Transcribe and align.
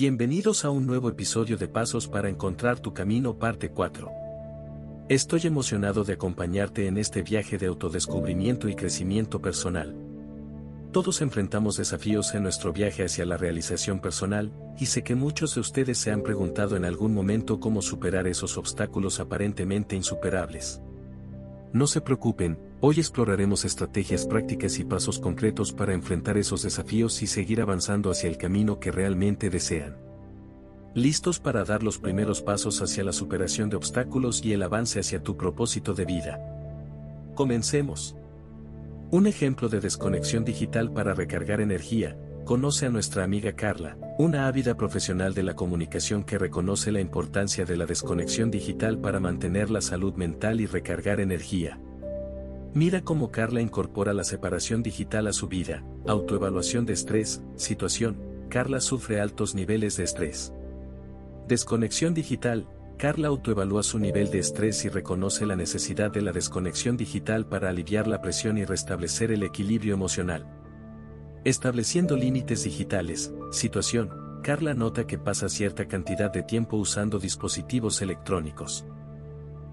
Bienvenidos 0.00 0.64
a 0.64 0.70
un 0.70 0.86
nuevo 0.86 1.10
episodio 1.10 1.58
de 1.58 1.68
Pasos 1.68 2.08
para 2.08 2.30
encontrar 2.30 2.80
tu 2.80 2.94
camino 2.94 3.38
parte 3.38 3.68
4. 3.68 4.10
Estoy 5.10 5.42
emocionado 5.44 6.04
de 6.04 6.14
acompañarte 6.14 6.86
en 6.86 6.96
este 6.96 7.20
viaje 7.20 7.58
de 7.58 7.66
autodescubrimiento 7.66 8.70
y 8.70 8.74
crecimiento 8.74 9.42
personal. 9.42 9.94
Todos 10.90 11.20
enfrentamos 11.20 11.76
desafíos 11.76 12.34
en 12.34 12.44
nuestro 12.44 12.72
viaje 12.72 13.04
hacia 13.04 13.26
la 13.26 13.36
realización 13.36 14.00
personal, 14.00 14.50
y 14.78 14.86
sé 14.86 15.04
que 15.04 15.14
muchos 15.14 15.54
de 15.54 15.60
ustedes 15.60 15.98
se 15.98 16.10
han 16.10 16.22
preguntado 16.22 16.76
en 16.78 16.86
algún 16.86 17.12
momento 17.12 17.60
cómo 17.60 17.82
superar 17.82 18.26
esos 18.26 18.56
obstáculos 18.56 19.20
aparentemente 19.20 19.96
insuperables. 19.96 20.80
No 21.74 21.86
se 21.86 22.00
preocupen, 22.00 22.58
hoy 22.80 22.96
exploraremos 22.98 23.64
estrategias 23.64 24.26
prácticas 24.26 24.78
y 24.78 24.84
pasos 24.84 25.18
concretos 25.18 25.72
para 25.72 25.92
enfrentar 25.92 26.38
esos 26.38 26.62
desafíos 26.62 27.22
y 27.22 27.26
seguir 27.26 27.60
avanzando 27.60 28.10
hacia 28.10 28.28
el 28.28 28.38
camino 28.38 28.80
que 28.80 28.90
realmente 28.90 29.50
desean. 29.50 29.96
¿Listos 30.94 31.38
para 31.38 31.64
dar 31.64 31.82
los 31.82 31.98
primeros 31.98 32.42
pasos 32.42 32.82
hacia 32.82 33.04
la 33.04 33.12
superación 33.12 33.70
de 33.70 33.76
obstáculos 33.76 34.44
y 34.44 34.52
el 34.54 34.62
avance 34.62 34.98
hacia 34.98 35.22
tu 35.22 35.36
propósito 35.36 35.94
de 35.94 36.04
vida? 36.04 36.40
Comencemos. 37.36 38.16
Un 39.12 39.26
ejemplo 39.26 39.68
de 39.68 39.80
desconexión 39.80 40.44
digital 40.44 40.92
para 40.92 41.14
recargar 41.14 41.60
energía, 41.60 42.16
conoce 42.44 42.86
a 42.86 42.90
nuestra 42.90 43.22
amiga 43.22 43.52
Carla, 43.52 43.96
una 44.18 44.48
ávida 44.48 44.76
profesional 44.76 45.34
de 45.34 45.44
la 45.44 45.54
comunicación 45.54 46.24
que 46.24 46.38
reconoce 46.38 46.90
la 46.90 47.00
importancia 47.00 47.64
de 47.64 47.76
la 47.76 47.86
desconexión 47.86 48.50
digital 48.50 48.98
para 48.98 49.20
mantener 49.20 49.70
la 49.70 49.80
salud 49.80 50.14
mental 50.14 50.60
y 50.60 50.66
recargar 50.66 51.20
energía. 51.20 51.78
Mira 52.72 53.02
cómo 53.02 53.32
Carla 53.32 53.60
incorpora 53.60 54.12
la 54.12 54.22
separación 54.22 54.84
digital 54.84 55.26
a 55.26 55.32
su 55.32 55.48
vida, 55.48 55.84
autoevaluación 56.06 56.86
de 56.86 56.92
estrés, 56.92 57.42
situación, 57.56 58.16
Carla 58.48 58.80
sufre 58.80 59.20
altos 59.20 59.56
niveles 59.56 59.96
de 59.96 60.04
estrés. 60.04 60.52
Desconexión 61.48 62.14
digital, 62.14 62.68
Carla 62.96 63.26
autoevalúa 63.26 63.82
su 63.82 63.98
nivel 63.98 64.30
de 64.30 64.38
estrés 64.38 64.84
y 64.84 64.88
reconoce 64.88 65.46
la 65.46 65.56
necesidad 65.56 66.12
de 66.12 66.22
la 66.22 66.30
desconexión 66.30 66.96
digital 66.96 67.44
para 67.44 67.70
aliviar 67.70 68.06
la 68.06 68.22
presión 68.22 68.56
y 68.56 68.64
restablecer 68.64 69.32
el 69.32 69.42
equilibrio 69.42 69.94
emocional. 69.94 70.46
Estableciendo 71.44 72.16
límites 72.16 72.62
digitales, 72.62 73.32
situación, 73.50 74.10
Carla 74.44 74.74
nota 74.74 75.08
que 75.08 75.18
pasa 75.18 75.48
cierta 75.48 75.88
cantidad 75.88 76.32
de 76.32 76.44
tiempo 76.44 76.76
usando 76.76 77.18
dispositivos 77.18 78.00
electrónicos. 78.00 78.84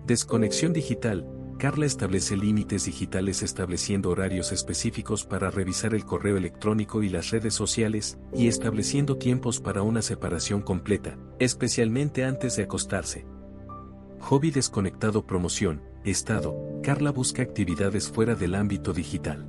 Desconexión 0.08 0.73
digital, 0.73 1.28
Carla 1.58 1.88
establece 1.88 2.38
límites 2.38 2.86
digitales 2.86 3.41
estableciendo 3.41 4.11
horarios 4.11 4.52
específicos 4.52 5.25
para 5.25 5.50
revisar 5.50 5.95
el 5.95 6.05
correo 6.05 6.38
electrónico 6.38 7.02
y 7.02 7.09
las 7.09 7.31
redes 7.31 7.55
sociales, 7.55 8.19
y 8.31 8.47
estableciendo 8.47 9.17
tiempos 9.17 9.59
para 9.59 9.81
una 9.81 10.03
separación 10.03 10.61
completa, 10.61 11.17
especialmente 11.39 12.25
antes 12.25 12.58
de 12.58 12.63
acostarse. 12.63 13.25
Hobby 14.19 14.52
desconectado 14.52 15.25
promoción, 15.25 15.81
estado, 16.05 16.55
Carla 16.83 17.11
busca 17.11 17.41
actividades 17.41 18.08
fuera 18.09 18.35
del 18.35 18.53
ámbito 18.53 18.94
digital. 18.94 19.47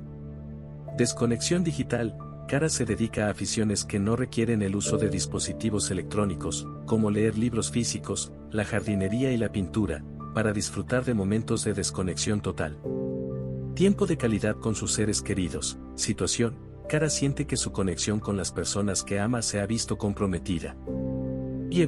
Desconexión 0.97 1.63
digital, 1.63 2.17
Cara 2.47 2.69
se 2.69 2.85
dedica 2.85 3.27
a 3.27 3.29
aficiones 3.29 3.85
que 3.85 3.99
no 3.99 4.15
requieren 4.15 4.63
el 4.63 4.75
uso 4.75 4.97
de 4.97 5.09
dispositivos 5.09 5.91
electrónicos, 5.91 6.67
como 6.87 7.11
leer 7.11 7.37
libros 7.37 7.69
físicos, 7.69 8.33
la 8.49 8.65
jardinería 8.65 9.31
y 9.31 9.37
la 9.37 9.51
pintura, 9.51 10.03
para 10.33 10.53
disfrutar 10.53 11.05
de 11.05 11.13
momentos 11.13 11.63
de 11.63 11.73
desconexión 11.73 12.41
total. 12.41 12.79
Tiempo 13.75 14.05
de 14.05 14.17
calidad 14.17 14.55
con 14.55 14.75
sus 14.75 14.93
seres 14.93 15.21
queridos, 15.21 15.77
situación, 15.95 16.69
Cara 16.89 17.11
siente 17.11 17.45
que 17.45 17.55
su 17.55 17.71
conexión 17.71 18.19
con 18.19 18.35
las 18.35 18.51
personas 18.51 19.03
que 19.03 19.19
ama 19.19 19.43
se 19.43 19.59
ha 19.59 19.67
visto 19.67 19.99
comprometida. 19.99 20.75
Y 21.69 21.85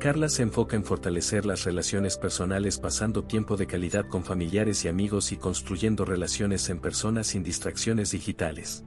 Carla 0.00 0.28
se 0.28 0.42
enfoca 0.42 0.74
en 0.74 0.84
fortalecer 0.84 1.46
las 1.46 1.62
relaciones 1.62 2.18
personales 2.18 2.80
pasando 2.80 3.22
tiempo 3.22 3.56
de 3.56 3.68
calidad 3.68 4.08
con 4.08 4.24
familiares 4.24 4.84
y 4.84 4.88
amigos 4.88 5.30
y 5.30 5.36
construyendo 5.36 6.04
relaciones 6.04 6.68
en 6.68 6.80
personas 6.80 7.28
sin 7.28 7.44
distracciones 7.44 8.10
digitales. 8.10 8.82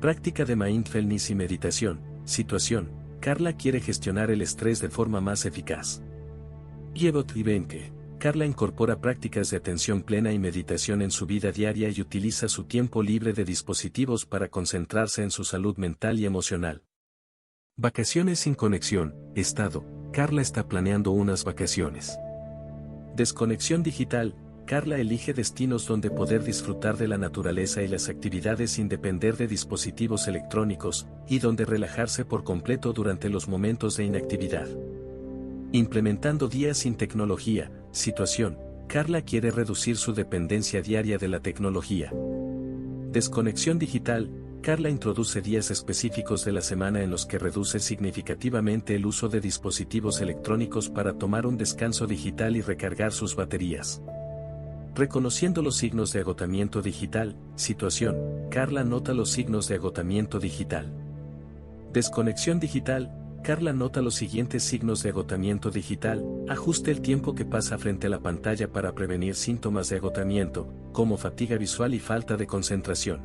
Práctica 0.00 0.44
de 0.44 0.56
mindfulness 0.56 1.30
y 1.30 1.36
meditación. 1.36 2.00
Situación. 2.24 2.90
Carla 3.20 3.56
quiere 3.56 3.80
gestionar 3.80 4.32
el 4.32 4.42
estrés 4.42 4.80
de 4.80 4.88
forma 4.88 5.20
más 5.20 5.46
eficaz. 5.46 6.02
Yevot 6.96 7.30
que 7.32 7.92
Carla 8.18 8.46
incorpora 8.46 9.00
prácticas 9.00 9.50
de 9.50 9.58
atención 9.58 10.02
plena 10.02 10.32
y 10.32 10.38
meditación 10.38 11.02
en 11.02 11.10
su 11.10 11.26
vida 11.26 11.52
diaria 11.52 11.90
y 11.90 12.00
utiliza 12.00 12.48
su 12.48 12.64
tiempo 12.64 13.02
libre 13.02 13.34
de 13.34 13.44
dispositivos 13.44 14.24
para 14.24 14.48
concentrarse 14.48 15.22
en 15.22 15.30
su 15.30 15.44
salud 15.44 15.76
mental 15.76 16.18
y 16.18 16.24
emocional. 16.24 16.82
Vacaciones 17.76 18.40
sin 18.40 18.54
conexión, 18.54 19.14
estado, 19.34 19.84
Carla 20.12 20.40
está 20.40 20.66
planeando 20.66 21.10
unas 21.10 21.44
vacaciones. 21.44 22.18
Desconexión 23.14 23.82
digital, 23.82 24.34
Carla 24.66 24.96
elige 24.96 25.34
destinos 25.34 25.86
donde 25.86 26.10
poder 26.10 26.42
disfrutar 26.42 26.96
de 26.96 27.06
la 27.06 27.18
naturaleza 27.18 27.82
y 27.82 27.88
las 27.88 28.08
actividades 28.08 28.70
sin 28.72 28.88
depender 28.88 29.36
de 29.36 29.46
dispositivos 29.46 30.26
electrónicos, 30.26 31.06
y 31.28 31.38
donde 31.38 31.66
relajarse 31.66 32.24
por 32.24 32.42
completo 32.44 32.94
durante 32.94 33.28
los 33.28 33.46
momentos 33.46 33.98
de 33.98 34.04
inactividad. 34.04 34.66
Implementando 35.76 36.48
días 36.48 36.78
sin 36.78 36.94
tecnología, 36.94 37.70
situación, 37.92 38.56
Carla 38.88 39.20
quiere 39.20 39.50
reducir 39.50 39.98
su 39.98 40.14
dependencia 40.14 40.80
diaria 40.80 41.18
de 41.18 41.28
la 41.28 41.40
tecnología. 41.40 42.10
Desconexión 43.12 43.78
digital, 43.78 44.30
Carla 44.62 44.88
introduce 44.88 45.42
días 45.42 45.70
específicos 45.70 46.46
de 46.46 46.52
la 46.52 46.62
semana 46.62 47.02
en 47.02 47.10
los 47.10 47.26
que 47.26 47.38
reduce 47.38 47.78
significativamente 47.78 48.94
el 48.94 49.04
uso 49.04 49.28
de 49.28 49.42
dispositivos 49.42 50.22
electrónicos 50.22 50.88
para 50.88 51.18
tomar 51.18 51.46
un 51.46 51.58
descanso 51.58 52.06
digital 52.06 52.56
y 52.56 52.62
recargar 52.62 53.12
sus 53.12 53.36
baterías. 53.36 54.00
Reconociendo 54.94 55.60
los 55.60 55.76
signos 55.76 56.10
de 56.14 56.20
agotamiento 56.20 56.80
digital, 56.80 57.36
situación, 57.54 58.16
Carla 58.50 58.82
nota 58.82 59.12
los 59.12 59.30
signos 59.30 59.68
de 59.68 59.74
agotamiento 59.74 60.38
digital. 60.38 60.90
Desconexión 61.92 62.60
digital, 62.60 63.25
Carla 63.46 63.72
nota 63.72 64.02
los 64.02 64.16
siguientes 64.16 64.64
signos 64.64 65.04
de 65.04 65.10
agotamiento 65.10 65.70
digital, 65.70 66.26
ajuste 66.48 66.90
el 66.90 67.00
tiempo 67.00 67.36
que 67.36 67.44
pasa 67.44 67.78
frente 67.78 68.08
a 68.08 68.10
la 68.10 68.18
pantalla 68.18 68.72
para 68.72 68.92
prevenir 68.92 69.36
síntomas 69.36 69.88
de 69.88 69.98
agotamiento, 69.98 70.66
como 70.90 71.16
fatiga 71.16 71.56
visual 71.56 71.94
y 71.94 72.00
falta 72.00 72.36
de 72.36 72.48
concentración. 72.48 73.20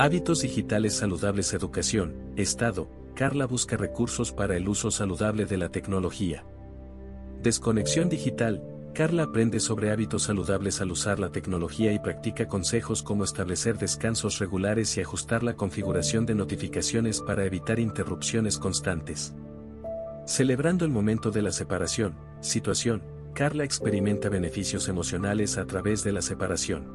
Hábitos 0.00 0.42
digitales 0.42 0.94
saludables 0.94 1.54
Educación, 1.54 2.32
Estado, 2.34 2.90
Carla 3.14 3.46
busca 3.46 3.76
recursos 3.76 4.32
para 4.32 4.56
el 4.56 4.68
uso 4.68 4.90
saludable 4.90 5.46
de 5.46 5.56
la 5.56 5.68
tecnología. 5.68 6.44
Desconexión 7.44 8.08
digital, 8.08 8.60
Carla 8.94 9.22
aprende 9.22 9.58
sobre 9.58 9.90
hábitos 9.90 10.24
saludables 10.24 10.82
al 10.82 10.90
usar 10.90 11.18
la 11.18 11.30
tecnología 11.30 11.94
y 11.94 11.98
practica 11.98 12.46
consejos 12.46 13.02
como 13.02 13.24
establecer 13.24 13.78
descansos 13.78 14.38
regulares 14.38 14.94
y 14.98 15.00
ajustar 15.00 15.42
la 15.42 15.54
configuración 15.54 16.26
de 16.26 16.34
notificaciones 16.34 17.22
para 17.22 17.46
evitar 17.46 17.80
interrupciones 17.80 18.58
constantes. 18.58 19.34
Celebrando 20.26 20.84
el 20.84 20.90
momento 20.90 21.30
de 21.30 21.40
la 21.40 21.52
separación, 21.52 22.14
situación, 22.40 23.02
Carla 23.34 23.64
experimenta 23.64 24.28
beneficios 24.28 24.86
emocionales 24.88 25.56
a 25.56 25.64
través 25.64 26.04
de 26.04 26.12
la 26.12 26.20
separación. 26.20 26.92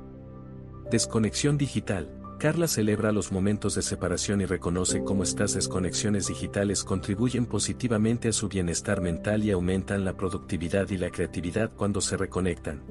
Desconexión 0.92 1.58
digital, 1.58 2.12
Carla 2.38 2.68
celebra 2.68 3.12
los 3.12 3.32
momentos 3.32 3.74
de 3.74 3.82
separación 3.82 4.42
y 4.42 4.46
reconoce 4.46 5.04
cómo 5.04 5.24
estas 5.24 5.56
desconexiones 5.56 6.28
digitales 6.28 6.84
contribuyen 6.84 7.48
positivamente 7.48 8.28
a 8.28 8.32
su 8.32 8.48
bienestar 8.48 9.02
mental 9.02 9.44
y 9.44 9.50
aumentan 9.50 10.06
la 10.06 10.16
productividad 10.16 10.88
y 10.92 10.98
la 10.98 11.10
creatividad 11.10 11.72
cuando 11.76 12.00
se 12.00 12.16
reconectan. 12.16 12.84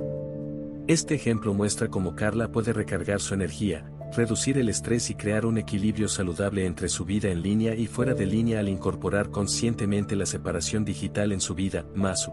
Este 0.88 1.14
ejemplo 1.14 1.54
muestra 1.54 1.86
cómo 1.86 2.16
Carla 2.16 2.50
puede 2.50 2.72
recargar 2.72 3.20
su 3.20 3.34
energía, 3.34 3.88
reducir 4.16 4.58
el 4.58 4.68
estrés 4.68 5.10
y 5.10 5.14
crear 5.14 5.46
un 5.46 5.58
equilibrio 5.58 6.08
saludable 6.08 6.66
entre 6.66 6.88
su 6.88 7.04
vida 7.04 7.28
en 7.28 7.42
línea 7.42 7.76
y 7.76 7.86
fuera 7.86 8.14
de 8.14 8.26
línea 8.26 8.58
al 8.58 8.68
incorporar 8.68 9.30
conscientemente 9.30 10.16
la 10.16 10.26
separación 10.26 10.84
digital 10.84 11.30
en 11.30 11.40
su 11.40 11.54
vida. 11.54 11.86
Masu 11.94 12.32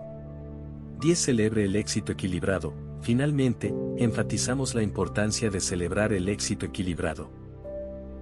10. 0.99 1.19
Celebre 1.19 1.65
el 1.65 1.75
éxito 1.75 2.11
equilibrado, 2.11 2.73
Finalmente, 3.03 3.75
enfatizamos 3.97 4.75
la 4.75 4.81
importancia 4.81 5.49
de 5.49 5.59
celebrar 5.59 6.13
el 6.13 6.29
éxito 6.29 6.65
equilibrado. 6.65 7.29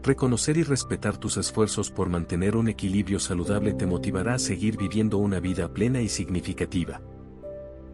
Reconocer 0.01 0.57
y 0.57 0.63
respetar 0.63 1.17
tus 1.17 1.37
esfuerzos 1.37 1.91
por 1.91 2.09
mantener 2.09 2.55
un 2.57 2.67
equilibrio 2.67 3.19
saludable 3.19 3.73
te 3.73 3.85
motivará 3.85 4.33
a 4.33 4.39
seguir 4.39 4.77
viviendo 4.77 5.19
una 5.19 5.39
vida 5.39 5.71
plena 5.71 6.01
y 6.01 6.09
significativa. 6.09 6.99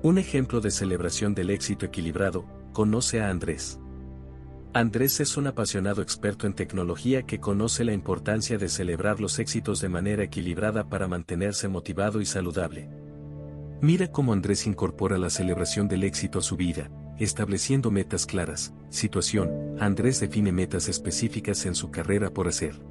Un 0.01 0.17
ejemplo 0.17 0.61
de 0.61 0.71
celebración 0.71 1.35
del 1.35 1.49
éxito 1.49 1.85
equilibrado, 1.85 2.45
conoce 2.71 3.19
a 3.19 3.29
Andrés. 3.29 3.81
Andrés 4.73 5.19
es 5.19 5.35
un 5.35 5.47
apasionado 5.47 6.01
experto 6.01 6.47
en 6.47 6.53
tecnología 6.53 7.23
que 7.23 7.41
conoce 7.41 7.83
la 7.83 7.91
importancia 7.91 8.57
de 8.57 8.69
celebrar 8.69 9.19
los 9.19 9.39
éxitos 9.39 9.81
de 9.81 9.89
manera 9.89 10.23
equilibrada 10.23 10.87
para 10.87 11.09
mantenerse 11.09 11.67
motivado 11.67 12.21
y 12.21 12.25
saludable. 12.25 13.06
Mira 13.79 14.11
cómo 14.11 14.33
Andrés 14.33 14.65
incorpora 14.65 15.19
la 15.19 15.29
celebración 15.29 15.87
del 15.87 16.03
éxito 16.03 16.39
a 16.39 16.41
su 16.41 16.55
vida, 16.55 16.89
estableciendo 17.19 17.91
metas 17.91 18.25
claras. 18.25 18.73
Situación, 18.89 19.75
Andrés 19.79 20.19
define 20.19 20.51
metas 20.51 20.87
específicas 20.87 21.63
en 21.67 21.75
su 21.75 21.91
carrera 21.91 22.31
por 22.31 22.47
hacer. 22.47 22.81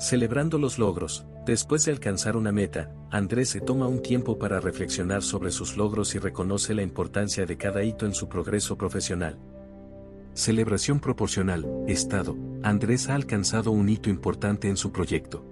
Celebrando 0.00 0.58
los 0.58 0.80
logros, 0.80 1.24
después 1.46 1.84
de 1.84 1.92
alcanzar 1.92 2.36
una 2.36 2.50
meta, 2.50 2.92
Andrés 3.12 3.50
se 3.50 3.60
toma 3.60 3.86
un 3.86 4.02
tiempo 4.02 4.40
para 4.40 4.58
reflexionar 4.58 5.22
sobre 5.22 5.52
sus 5.52 5.76
logros 5.76 6.16
y 6.16 6.18
reconoce 6.18 6.74
la 6.74 6.82
importancia 6.82 7.46
de 7.46 7.56
cada 7.56 7.84
hito 7.84 8.04
en 8.04 8.14
su 8.14 8.28
progreso 8.28 8.76
profesional. 8.76 9.38
Celebración 10.34 10.98
proporcional, 10.98 11.64
Estado, 11.86 12.36
Andrés 12.64 13.08
ha 13.08 13.14
alcanzado 13.14 13.70
un 13.70 13.88
hito 13.88 14.10
importante 14.10 14.68
en 14.68 14.76
su 14.76 14.90
proyecto. 14.90 15.44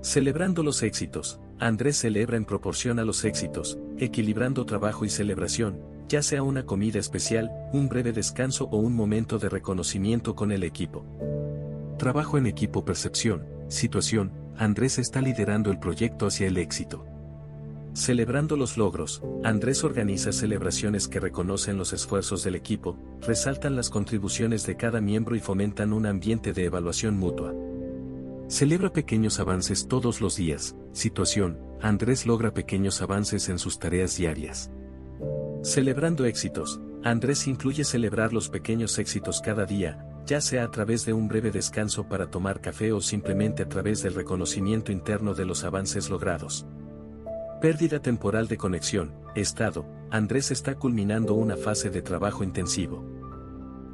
Celebrando 0.00 0.62
los 0.62 0.82
éxitos, 0.82 1.38
Andrés 1.60 1.96
celebra 1.96 2.36
en 2.36 2.44
proporción 2.44 2.98
a 3.00 3.04
los 3.04 3.24
éxitos, 3.24 3.78
equilibrando 3.98 4.64
trabajo 4.64 5.04
y 5.04 5.10
celebración, 5.10 5.80
ya 6.08 6.22
sea 6.22 6.42
una 6.42 6.64
comida 6.64 6.98
especial, 7.00 7.50
un 7.72 7.88
breve 7.88 8.12
descanso 8.12 8.68
o 8.70 8.76
un 8.78 8.94
momento 8.94 9.38
de 9.38 9.48
reconocimiento 9.48 10.34
con 10.34 10.52
el 10.52 10.62
equipo. 10.62 11.04
Trabajo 11.98 12.38
en 12.38 12.46
equipo 12.46 12.84
percepción, 12.84 13.44
situación, 13.68 14.30
Andrés 14.56 14.98
está 14.98 15.20
liderando 15.20 15.70
el 15.70 15.78
proyecto 15.78 16.26
hacia 16.26 16.46
el 16.46 16.58
éxito. 16.58 17.04
Celebrando 17.92 18.56
los 18.56 18.76
logros, 18.76 19.22
Andrés 19.42 19.82
organiza 19.82 20.30
celebraciones 20.30 21.08
que 21.08 21.18
reconocen 21.18 21.76
los 21.76 21.92
esfuerzos 21.92 22.44
del 22.44 22.54
equipo, 22.54 22.96
resaltan 23.26 23.74
las 23.74 23.90
contribuciones 23.90 24.64
de 24.64 24.76
cada 24.76 25.00
miembro 25.00 25.34
y 25.34 25.40
fomentan 25.40 25.92
un 25.92 26.06
ambiente 26.06 26.52
de 26.52 26.66
evaluación 26.66 27.18
mutua. 27.18 27.52
Celebra 28.48 28.90
pequeños 28.90 29.40
avances 29.40 29.88
todos 29.88 30.22
los 30.22 30.36
días, 30.36 30.74
situación, 30.92 31.60
Andrés 31.82 32.24
logra 32.24 32.54
pequeños 32.54 33.02
avances 33.02 33.50
en 33.50 33.58
sus 33.58 33.78
tareas 33.78 34.16
diarias. 34.16 34.70
Celebrando 35.62 36.24
éxitos, 36.24 36.80
Andrés 37.04 37.46
incluye 37.46 37.84
celebrar 37.84 38.32
los 38.32 38.48
pequeños 38.48 38.98
éxitos 38.98 39.42
cada 39.42 39.66
día, 39.66 40.02
ya 40.24 40.40
sea 40.40 40.64
a 40.64 40.70
través 40.70 41.04
de 41.04 41.12
un 41.12 41.28
breve 41.28 41.50
descanso 41.50 42.08
para 42.08 42.30
tomar 42.30 42.62
café 42.62 42.90
o 42.92 43.02
simplemente 43.02 43.64
a 43.64 43.68
través 43.68 44.02
del 44.02 44.14
reconocimiento 44.14 44.92
interno 44.92 45.34
de 45.34 45.44
los 45.44 45.64
avances 45.64 46.08
logrados. 46.08 46.66
Pérdida 47.60 48.00
temporal 48.00 48.48
de 48.48 48.56
conexión, 48.56 49.12
estado, 49.34 49.84
Andrés 50.10 50.50
está 50.50 50.74
culminando 50.76 51.34
una 51.34 51.58
fase 51.58 51.90
de 51.90 52.00
trabajo 52.00 52.42
intensivo. 52.42 53.17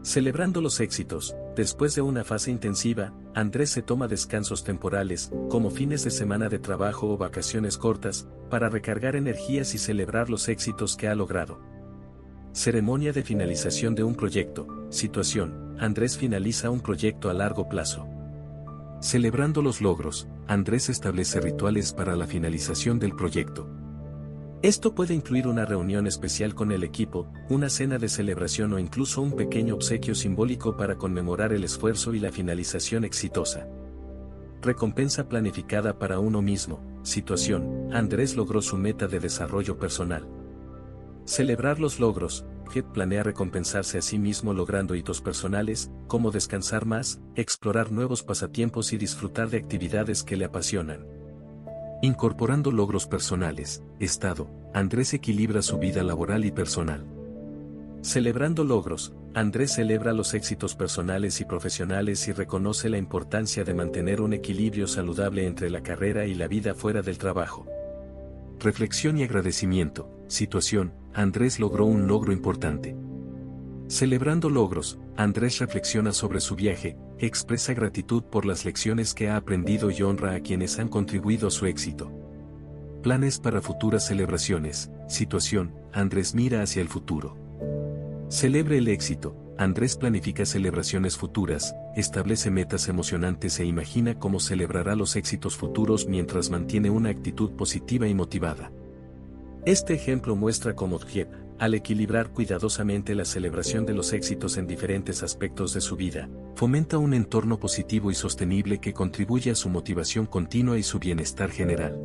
Celebrando 0.04 0.60
los 0.60 0.80
éxitos, 0.80 1.34
después 1.56 1.94
de 1.94 2.02
una 2.02 2.24
fase 2.24 2.50
intensiva, 2.50 3.14
Andrés 3.34 3.70
se 3.70 3.80
toma 3.80 4.06
descansos 4.06 4.62
temporales, 4.62 5.32
como 5.48 5.70
fines 5.70 6.04
de 6.04 6.10
semana 6.10 6.50
de 6.50 6.58
trabajo 6.58 7.08
o 7.08 7.16
vacaciones 7.16 7.78
cortas, 7.78 8.28
para 8.50 8.68
recargar 8.68 9.16
energías 9.16 9.74
y 9.74 9.78
celebrar 9.78 10.28
los 10.28 10.50
éxitos 10.50 10.98
que 10.98 11.08
ha 11.08 11.14
logrado. 11.14 11.58
Ceremonia 12.52 13.14
de 13.14 13.22
finalización 13.22 13.94
de 13.94 14.04
un 14.04 14.14
proyecto, 14.14 14.66
situación, 14.90 15.74
Andrés 15.80 16.18
finaliza 16.18 16.68
un 16.68 16.82
proyecto 16.82 17.30
a 17.30 17.32
largo 17.32 17.70
plazo. 17.70 18.06
Celebrando 19.00 19.62
los 19.62 19.80
logros, 19.80 20.28
Andrés 20.46 20.90
establece 20.90 21.40
rituales 21.40 21.94
para 21.94 22.14
la 22.14 22.26
finalización 22.26 22.98
del 22.98 23.16
proyecto. 23.16 23.66
Esto 24.64 24.94
puede 24.94 25.12
incluir 25.12 25.46
una 25.46 25.66
reunión 25.66 26.06
especial 26.06 26.55
con 26.55 26.72
el 26.72 26.84
equipo, 26.84 27.31
una 27.50 27.69
cena 27.69 27.99
de 27.99 28.08
celebración 28.08 28.72
o 28.72 28.78
incluso 28.78 29.20
un 29.20 29.37
pequeño 29.37 29.75
obsequio 29.75 30.14
simbólico 30.14 30.75
para 30.75 30.96
conmemorar 30.96 31.52
el 31.52 31.64
esfuerzo 31.64 32.14
y 32.14 32.19
la 32.19 32.32
finalización 32.32 33.05
exitosa. 33.05 33.69
Recompensa 34.62 35.28
planificada 35.28 35.99
para 35.99 36.19
uno 36.19 36.40
mismo. 36.40 36.81
Situación, 37.02 37.90
Andrés 37.93 38.37
logró 38.37 38.62
su 38.62 38.78
meta 38.78 39.06
de 39.06 39.20
desarrollo 39.20 39.78
personal. 39.78 40.26
Celebrar 41.26 41.78
los 41.78 42.00
logros, 42.00 42.46
Head 42.75 42.87
planea 42.87 43.22
recompensarse 43.22 43.99
a 43.99 44.02
sí 44.02 44.19
mismo 44.19 44.55
logrando 44.55 44.94
hitos 44.94 45.20
personales, 45.20 45.90
como 46.06 46.31
descansar 46.31 46.87
más, 46.87 47.20
explorar 47.34 47.93
nuevos 47.93 48.22
pasatiempos 48.22 48.94
y 48.94 48.96
disfrutar 48.96 49.50
de 49.50 49.58
actividades 49.58 50.22
que 50.22 50.38
le 50.38 50.46
apasionan. 50.46 51.23
Incorporando 52.02 52.70
logros 52.70 53.06
personales, 53.06 53.82
Estado, 53.99 54.50
Andrés 54.75 55.14
equilibra 55.14 55.62
su 55.62 55.79
vida 55.79 56.02
laboral 56.02 56.44
y 56.44 56.50
personal. 56.50 57.06
Celebrando 58.02 58.64
logros, 58.64 59.14
Andrés 59.35 59.73
celebra 59.73 60.12
los 60.12 60.35
éxitos 60.35 60.75
personales 60.75 61.41
y 61.41 61.44
profesionales 61.44 62.29
y 62.29 62.32
reconoce 62.32 62.91
la 62.91 62.99
importancia 62.99 63.64
de 63.64 63.73
mantener 63.73 64.20
un 64.20 64.35
equilibrio 64.35 64.87
saludable 64.87 65.46
entre 65.46 65.70
la 65.70 65.82
carrera 65.82 66.26
y 66.26 66.35
la 66.35 66.46
vida 66.46 66.75
fuera 66.75 67.00
del 67.00 67.17
trabajo. 67.17 67.67
Reflexión 68.61 69.17
y 69.19 69.23
agradecimiento, 69.23 70.11
situación, 70.26 70.93
Andrés 71.14 71.58
logró 71.58 71.87
un 71.87 72.06
logro 72.06 72.32
importante. 72.32 72.94
Celebrando 73.88 74.50
logros, 74.50 74.99
Andrés 75.17 75.58
reflexiona 75.58 76.12
sobre 76.12 76.41
su 76.41 76.56
viaje, 76.56 76.96
expresa 77.19 77.75
gratitud 77.75 78.22
por 78.25 78.44
las 78.44 78.64
lecciones 78.64 79.14
que 79.14 79.28
ha 79.28 79.37
aprendido 79.37 79.90
y 79.90 80.02
honra 80.02 80.34
a 80.34 80.40
quienes 80.40 80.78
han 80.78 80.88
contribuido 80.88 81.49
a 81.49 81.50
su 81.50 81.66
éxito. 81.66 82.12
Planes 83.02 83.38
para 83.38 83.61
futuras 83.61 84.06
celebraciones, 84.06 84.90
situación, 85.08 85.75
Andrés 85.93 86.34
mira 86.34 86.62
hacia 86.62 86.82
el 86.82 86.88
futuro. 86.88 87.37
Celebre 88.28 88.78
el 88.78 88.88
éxito, 88.88 89.37
Andrés 89.58 89.96
planifica 89.96 90.44
celebraciones 90.44 91.16
futuras, 91.16 91.76
establece 91.94 92.50
metas 92.50 92.88
emocionantes 92.88 93.60
e 93.60 93.64
imagina 93.64 94.19
cómo 94.19 94.40
celebrará 94.40 94.96
los 94.96 95.14
éxitos 95.14 95.56
futuros 95.56 96.08
mientras 96.08 96.50
mantiene 96.50 96.90
una 96.90 97.10
actitud 97.10 97.52
positiva 97.52 98.08
y 98.08 98.14
motivada. 98.14 98.72
Este 99.64 99.94
ejemplo 99.94 100.34
muestra 100.34 100.75
cómo 100.75 100.99
Djeb, 100.99 101.28
al 101.58 101.74
equilibrar 101.74 102.30
cuidadosamente 102.30 103.14
la 103.14 103.24
celebración 103.24 103.86
de 103.86 103.94
los 103.94 104.12
éxitos 104.12 104.56
en 104.56 104.66
diferentes 104.66 105.22
aspectos 105.22 105.72
de 105.72 105.80
su 105.80 105.96
vida, 105.96 106.28
fomenta 106.56 106.98
un 106.98 107.14
entorno 107.14 107.58
positivo 107.60 108.10
y 108.10 108.14
sostenible 108.14 108.80
que 108.80 108.92
contribuye 108.92 109.50
a 109.50 109.54
su 109.54 109.68
motivación 109.68 110.26
continua 110.26 110.78
y 110.78 110.82
su 110.82 110.98
bienestar 110.98 111.50
general. 111.50 112.00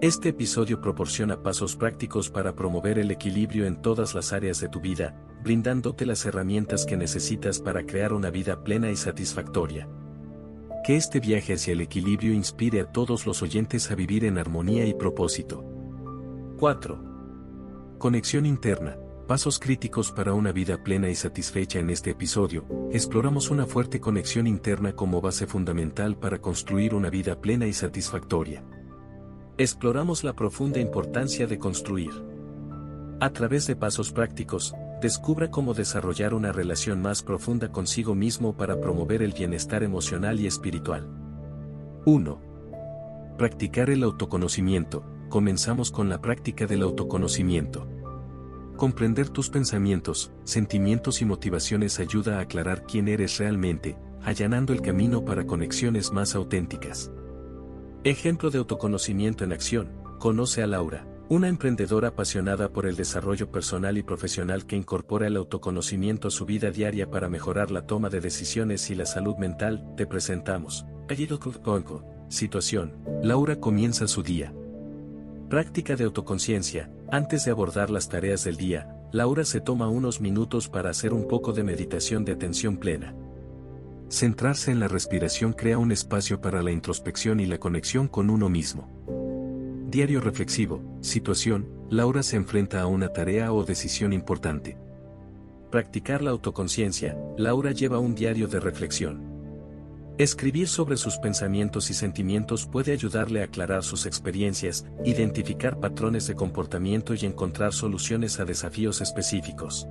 Este 0.00 0.28
episodio 0.28 0.80
proporciona 0.80 1.42
pasos 1.42 1.76
prácticos 1.76 2.30
para 2.30 2.54
promover 2.54 2.98
el 2.98 3.10
equilibrio 3.10 3.66
en 3.66 3.82
todas 3.82 4.14
las 4.14 4.32
áreas 4.32 4.60
de 4.60 4.68
tu 4.68 4.80
vida, 4.80 5.16
brindándote 5.42 6.06
las 6.06 6.24
herramientas 6.24 6.86
que 6.86 6.96
necesitas 6.96 7.60
para 7.60 7.84
crear 7.84 8.12
una 8.12 8.30
vida 8.30 8.62
plena 8.62 8.90
y 8.90 8.96
satisfactoria. 8.96 9.88
Que 10.84 10.96
este 10.96 11.20
viaje 11.20 11.54
hacia 11.54 11.72
el 11.72 11.80
equilibrio 11.80 12.32
inspire 12.32 12.80
a 12.80 12.92
todos 12.92 13.26
los 13.26 13.42
oyentes 13.42 13.90
a 13.90 13.96
vivir 13.96 14.24
en 14.24 14.38
armonía 14.38 14.86
y 14.86 14.94
propósito. 14.94 15.64
4. 16.58 17.07
Conexión 17.98 18.46
interna. 18.46 18.96
Pasos 19.26 19.58
críticos 19.58 20.12
para 20.12 20.32
una 20.32 20.52
vida 20.52 20.84
plena 20.84 21.08
y 21.08 21.16
satisfecha 21.16 21.80
en 21.80 21.90
este 21.90 22.10
episodio, 22.10 22.64
exploramos 22.92 23.50
una 23.50 23.66
fuerte 23.66 23.98
conexión 23.98 24.46
interna 24.46 24.92
como 24.92 25.20
base 25.20 25.48
fundamental 25.48 26.16
para 26.16 26.38
construir 26.40 26.94
una 26.94 27.10
vida 27.10 27.40
plena 27.40 27.66
y 27.66 27.72
satisfactoria. 27.72 28.62
Exploramos 29.56 30.22
la 30.22 30.32
profunda 30.32 30.78
importancia 30.78 31.48
de 31.48 31.58
construir. 31.58 32.12
A 33.18 33.30
través 33.30 33.66
de 33.66 33.74
pasos 33.74 34.12
prácticos, 34.12 34.76
descubra 35.02 35.50
cómo 35.50 35.74
desarrollar 35.74 36.34
una 36.34 36.52
relación 36.52 37.02
más 37.02 37.24
profunda 37.24 37.72
consigo 37.72 38.14
mismo 38.14 38.56
para 38.56 38.80
promover 38.80 39.22
el 39.22 39.32
bienestar 39.32 39.82
emocional 39.82 40.38
y 40.38 40.46
espiritual. 40.46 41.04
1. 42.04 42.40
Practicar 43.36 43.90
el 43.90 44.04
autoconocimiento 44.04 45.17
comenzamos 45.28 45.90
con 45.90 46.08
la 46.08 46.20
práctica 46.20 46.66
del 46.66 46.82
autoconocimiento. 46.82 47.86
Comprender 48.76 49.28
tus 49.28 49.50
pensamientos, 49.50 50.32
sentimientos 50.44 51.20
y 51.20 51.24
motivaciones 51.24 51.98
ayuda 51.98 52.38
a 52.38 52.42
aclarar 52.42 52.84
quién 52.86 53.08
eres 53.08 53.38
realmente, 53.38 53.98
allanando 54.22 54.72
el 54.72 54.82
camino 54.82 55.24
para 55.24 55.46
conexiones 55.46 56.12
más 56.12 56.34
auténticas. 56.34 57.10
Ejemplo 58.04 58.50
de 58.50 58.58
autoconocimiento 58.58 59.44
en 59.44 59.52
acción, 59.52 59.90
conoce 60.18 60.62
a 60.62 60.66
Laura, 60.66 61.06
una 61.28 61.48
emprendedora 61.48 62.08
apasionada 62.08 62.72
por 62.72 62.86
el 62.86 62.96
desarrollo 62.96 63.50
personal 63.50 63.98
y 63.98 64.02
profesional 64.02 64.64
que 64.64 64.76
incorpora 64.76 65.26
el 65.26 65.36
autoconocimiento 65.36 66.28
a 66.28 66.30
su 66.30 66.46
vida 66.46 66.70
diaria 66.70 67.10
para 67.10 67.28
mejorar 67.28 67.70
la 67.70 67.86
toma 67.86 68.08
de 68.08 68.20
decisiones 68.20 68.88
y 68.90 68.94
la 68.94 69.04
salud 69.04 69.36
mental, 69.36 69.84
te 69.96 70.06
presentamos. 70.06 70.86
Situación. 72.28 72.92
Laura 73.22 73.58
comienza 73.58 74.06
su 74.06 74.22
día, 74.22 74.52
Práctica 75.48 75.96
de 75.96 76.04
autoconciencia. 76.04 76.90
Antes 77.10 77.46
de 77.46 77.50
abordar 77.50 77.88
las 77.88 78.10
tareas 78.10 78.44
del 78.44 78.58
día, 78.58 78.86
Laura 79.12 79.46
se 79.46 79.62
toma 79.62 79.88
unos 79.88 80.20
minutos 80.20 80.68
para 80.68 80.90
hacer 80.90 81.14
un 81.14 81.26
poco 81.26 81.54
de 81.54 81.64
meditación 81.64 82.26
de 82.26 82.32
atención 82.32 82.76
plena. 82.76 83.14
Centrarse 84.10 84.72
en 84.72 84.78
la 84.78 84.88
respiración 84.88 85.54
crea 85.54 85.78
un 85.78 85.90
espacio 85.90 86.42
para 86.42 86.62
la 86.62 86.70
introspección 86.70 87.40
y 87.40 87.46
la 87.46 87.56
conexión 87.56 88.08
con 88.08 88.28
uno 88.28 88.50
mismo. 88.50 88.90
Diario 89.88 90.20
reflexivo. 90.20 90.82
Situación. 91.00 91.66
Laura 91.88 92.22
se 92.22 92.36
enfrenta 92.36 92.82
a 92.82 92.86
una 92.86 93.08
tarea 93.14 93.50
o 93.50 93.64
decisión 93.64 94.12
importante. 94.12 94.76
Practicar 95.70 96.20
la 96.20 96.30
autoconciencia. 96.30 97.16
Laura 97.38 97.72
lleva 97.72 97.98
un 97.98 98.14
diario 98.14 98.48
de 98.48 98.60
reflexión. 98.60 99.37
Escribir 100.18 100.66
sobre 100.66 100.96
sus 100.96 101.16
pensamientos 101.18 101.90
y 101.90 101.94
sentimientos 101.94 102.66
puede 102.66 102.90
ayudarle 102.90 103.40
a 103.40 103.44
aclarar 103.44 103.84
sus 103.84 104.04
experiencias, 104.04 104.84
identificar 105.04 105.78
patrones 105.78 106.26
de 106.26 106.34
comportamiento 106.34 107.14
y 107.14 107.24
encontrar 107.24 107.72
soluciones 107.72 108.40
a 108.40 108.44
desafíos 108.44 109.00
específicos. 109.00 109.86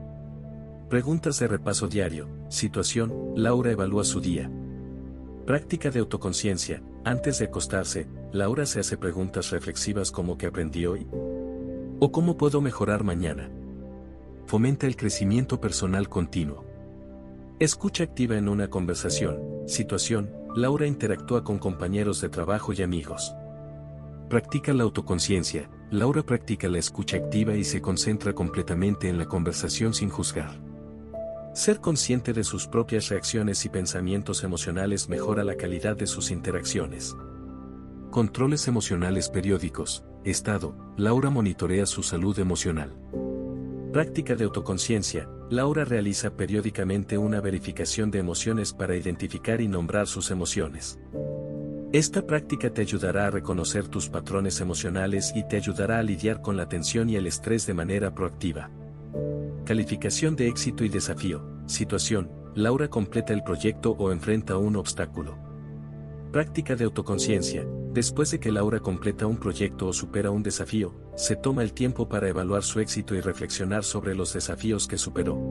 Preguntas 0.90 1.40
de 1.40 1.48
repaso 1.48 1.88
diario. 1.88 2.28
Situación. 2.50 3.14
Laura 3.38 3.72
evalúa 3.72 4.04
su 4.04 4.20
día. 4.20 4.52
Práctica 5.46 5.92
de 5.92 6.00
autoconciencia. 6.00 6.84
Antes 7.06 7.40
de 7.40 7.46
acostarse, 7.46 8.10
Laura 8.34 8.66
se 8.66 8.82
hace 8.82 8.98
preguntas 8.98 9.52
reflexivas 9.52 10.12
como 10.12 10.38
¿qué 10.38 10.48
aprendí 10.48 10.86
hoy? 10.88 11.08
¿O 12.02 12.12
cómo 12.12 12.36
puedo 12.36 12.60
mejorar 12.60 13.06
mañana? 13.06 13.50
Fomenta 14.46 14.88
el 14.88 14.98
crecimiento 14.98 15.62
personal 15.62 16.10
continuo. 16.10 16.67
Escucha 17.60 18.04
activa 18.04 18.38
en 18.38 18.50
una 18.50 18.70
conversación, 18.70 19.42
situación, 19.66 20.32
Laura 20.56 20.86
interactúa 20.86 21.44
con 21.44 21.58
compañeros 21.58 22.22
de 22.22 22.30
trabajo 22.30 22.72
y 22.72 22.84
amigos. 22.84 23.34
Practica 24.30 24.74
la 24.74 24.84
autoconciencia, 24.84 25.68
Laura 25.90 26.22
practica 26.22 26.68
la 26.70 26.78
escucha 26.78 27.18
activa 27.18 27.56
y 27.56 27.64
se 27.64 27.82
concentra 27.82 28.34
completamente 28.34 29.10
en 29.10 29.18
la 29.18 29.26
conversación 29.26 29.96
sin 29.96 30.10
juzgar. 30.12 30.62
Ser 31.56 31.82
consciente 31.82 32.32
de 32.32 32.44
sus 32.44 32.68
propias 32.68 33.10
reacciones 33.10 33.66
y 33.66 33.70
pensamientos 33.70 34.44
emocionales 34.44 35.10
mejora 35.10 35.44
la 35.44 35.56
calidad 35.56 35.98
de 35.98 36.06
sus 36.06 36.30
interacciones. 36.30 37.16
Controles 38.12 38.68
emocionales 38.68 39.30
periódicos. 39.30 40.04
Estado. 40.26 40.76
Laura 40.96 41.32
monitorea 41.32 41.88
su 41.88 42.04
salud 42.04 42.38
emocional. 42.38 42.96
Práctica 43.98 44.36
de 44.36 44.44
autoconciencia. 44.44 45.28
Laura 45.50 45.84
realiza 45.84 46.38
periódicamente 46.38 47.18
una 47.18 47.42
verificación 47.42 48.12
de 48.12 48.20
emociones 48.20 48.72
para 48.72 48.96
identificar 48.96 49.60
y 49.60 49.68
nombrar 49.68 50.06
sus 50.06 50.30
emociones. 50.30 51.00
Esta 51.92 52.22
práctica 52.22 52.72
te 52.72 52.82
ayudará 52.82 53.26
a 53.26 53.32
reconocer 53.32 53.88
tus 53.88 54.08
patrones 54.08 54.62
emocionales 54.62 55.34
y 55.36 55.48
te 55.48 55.56
ayudará 55.56 55.98
a 55.98 56.04
lidiar 56.04 56.44
con 56.44 56.58
la 56.58 56.70
tensión 56.70 57.10
y 57.10 57.16
el 57.16 57.26
estrés 57.26 57.66
de 57.66 57.74
manera 57.74 58.14
proactiva. 58.14 58.70
Calificación 59.66 60.36
de 60.36 60.48
éxito 60.48 60.84
y 60.84 60.90
desafío. 60.90 61.44
Situación. 61.66 62.30
Laura 62.54 62.90
completa 62.90 63.34
el 63.34 63.42
proyecto 63.42 63.94
o 63.98 64.12
enfrenta 64.12 64.58
un 64.58 64.76
obstáculo. 64.76 65.40
Práctica 66.32 66.76
de 66.76 66.84
autoconciencia. 66.84 67.66
Después 67.98 68.30
de 68.30 68.40
que 68.40 68.52
Laura 68.52 68.80
completa 68.80 69.26
un 69.26 69.38
proyecto 69.38 69.88
o 69.88 69.92
supera 69.92 70.30
un 70.30 70.44
desafío, 70.44 70.94
se 71.16 71.36
toma 71.36 71.64
el 71.64 71.74
tiempo 71.74 72.08
para 72.08 72.30
evaluar 72.30 72.62
su 72.62 72.80
éxito 72.80 73.16
y 73.16 73.22
reflexionar 73.22 73.84
sobre 73.84 74.14
los 74.14 74.34
desafíos 74.34 74.88
que 74.88 75.00
superó. 75.00 75.42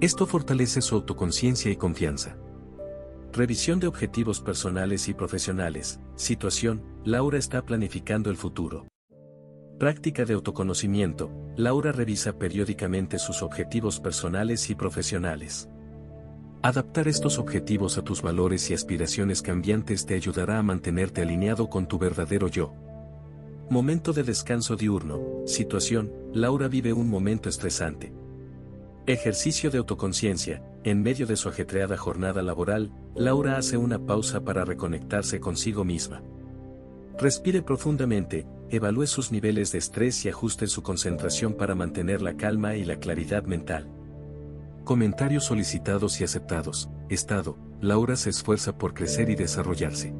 Esto 0.00 0.26
fortalece 0.26 0.82
su 0.82 0.96
autoconciencia 0.96 1.70
y 1.70 1.76
confianza. 1.76 2.36
Revisión 3.32 3.78
de 3.78 3.86
objetivos 3.86 4.40
personales 4.40 5.06
y 5.06 5.14
profesionales. 5.14 6.00
Situación, 6.16 6.82
Laura 7.04 7.38
está 7.38 7.64
planificando 7.64 8.28
el 8.28 8.36
futuro. 8.36 8.88
Práctica 9.78 10.24
de 10.24 10.34
autoconocimiento. 10.34 11.30
Laura 11.56 11.92
revisa 11.92 12.40
periódicamente 12.40 13.20
sus 13.20 13.40
objetivos 13.40 14.00
personales 14.00 14.68
y 14.68 14.74
profesionales. 14.74 15.68
Adaptar 16.64 17.08
estos 17.08 17.40
objetivos 17.40 17.98
a 17.98 18.02
tus 18.02 18.22
valores 18.22 18.70
y 18.70 18.74
aspiraciones 18.74 19.42
cambiantes 19.42 20.06
te 20.06 20.14
ayudará 20.14 20.60
a 20.60 20.62
mantenerte 20.62 21.20
alineado 21.20 21.68
con 21.68 21.88
tu 21.88 21.98
verdadero 21.98 22.46
yo. 22.46 22.72
Momento 23.68 24.12
de 24.12 24.22
descanso 24.22 24.76
diurno. 24.76 25.42
Situación, 25.44 26.12
Laura 26.32 26.68
vive 26.68 26.92
un 26.92 27.10
momento 27.10 27.48
estresante. 27.48 28.12
Ejercicio 29.06 29.72
de 29.72 29.78
autoconciencia. 29.78 30.62
En 30.84 31.02
medio 31.02 31.26
de 31.26 31.34
su 31.34 31.48
ajetreada 31.48 31.96
jornada 31.96 32.42
laboral, 32.42 32.92
Laura 33.16 33.56
hace 33.56 33.76
una 33.76 34.06
pausa 34.06 34.44
para 34.44 34.64
reconectarse 34.64 35.40
consigo 35.40 35.84
misma. 35.84 36.22
Respire 37.18 37.62
profundamente, 37.62 38.46
evalúe 38.70 39.08
sus 39.08 39.32
niveles 39.32 39.72
de 39.72 39.78
estrés 39.78 40.24
y 40.26 40.28
ajuste 40.28 40.68
su 40.68 40.84
concentración 40.84 41.54
para 41.54 41.74
mantener 41.74 42.22
la 42.22 42.36
calma 42.36 42.76
y 42.76 42.84
la 42.84 43.00
claridad 43.00 43.46
mental. 43.46 43.88
Comentarios 44.84 45.44
solicitados 45.44 46.20
y 46.20 46.24
aceptados. 46.24 46.90
Estado. 47.08 47.56
Laura 47.80 48.16
se 48.16 48.30
esfuerza 48.30 48.78
por 48.78 48.94
crecer 48.94 49.30
y 49.30 49.36
desarrollarse. 49.36 50.12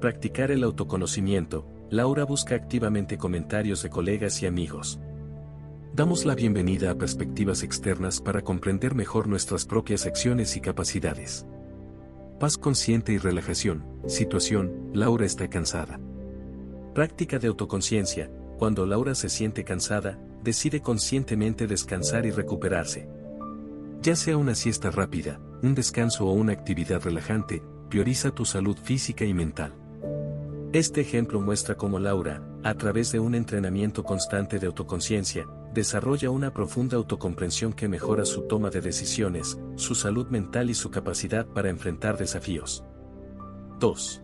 Practicar 0.00 0.52
el 0.52 0.62
autoconocimiento. 0.62 1.66
Laura 1.90 2.24
busca 2.24 2.54
activamente 2.54 3.18
comentarios 3.18 3.82
de 3.82 3.90
colegas 3.90 4.40
y 4.42 4.46
amigos. 4.46 5.00
Damos 5.92 6.24
la 6.24 6.36
bienvenida 6.36 6.92
a 6.92 6.94
perspectivas 6.94 7.64
externas 7.64 8.20
para 8.20 8.42
comprender 8.42 8.94
mejor 8.94 9.26
nuestras 9.26 9.66
propias 9.66 10.06
acciones 10.06 10.56
y 10.56 10.60
capacidades. 10.60 11.44
Paz 12.38 12.56
consciente 12.56 13.12
y 13.12 13.18
relajación. 13.18 13.84
Situación, 14.06 14.90
Laura 14.92 15.26
está 15.26 15.50
cansada. 15.50 15.98
Práctica 16.94 17.40
de 17.40 17.48
autoconciencia. 17.48 18.30
Cuando 18.56 18.86
Laura 18.86 19.16
se 19.16 19.28
siente 19.28 19.64
cansada, 19.64 20.16
decide 20.44 20.80
conscientemente 20.80 21.66
descansar 21.66 22.24
y 22.24 22.30
recuperarse. 22.30 23.08
Ya 24.04 24.16
sea 24.16 24.36
una 24.36 24.54
siesta 24.54 24.90
rápida, 24.90 25.40
un 25.62 25.74
descanso 25.74 26.26
o 26.26 26.32
una 26.32 26.52
actividad 26.52 27.02
relajante, 27.02 27.62
prioriza 27.88 28.32
tu 28.32 28.44
salud 28.44 28.76
física 28.76 29.24
y 29.24 29.32
mental. 29.32 29.72
Este 30.74 31.00
ejemplo 31.00 31.40
muestra 31.40 31.74
cómo 31.76 31.98
Laura, 31.98 32.42
a 32.64 32.74
través 32.74 33.12
de 33.12 33.18
un 33.18 33.34
entrenamiento 33.34 34.04
constante 34.04 34.58
de 34.58 34.66
autoconciencia, 34.66 35.46
desarrolla 35.72 36.28
una 36.28 36.52
profunda 36.52 36.98
autocomprensión 36.98 37.72
que 37.72 37.88
mejora 37.88 38.26
su 38.26 38.42
toma 38.42 38.68
de 38.68 38.82
decisiones, 38.82 39.58
su 39.76 39.94
salud 39.94 40.26
mental 40.28 40.68
y 40.68 40.74
su 40.74 40.90
capacidad 40.90 41.46
para 41.46 41.70
enfrentar 41.70 42.18
desafíos. 42.18 42.84
2. 43.80 44.22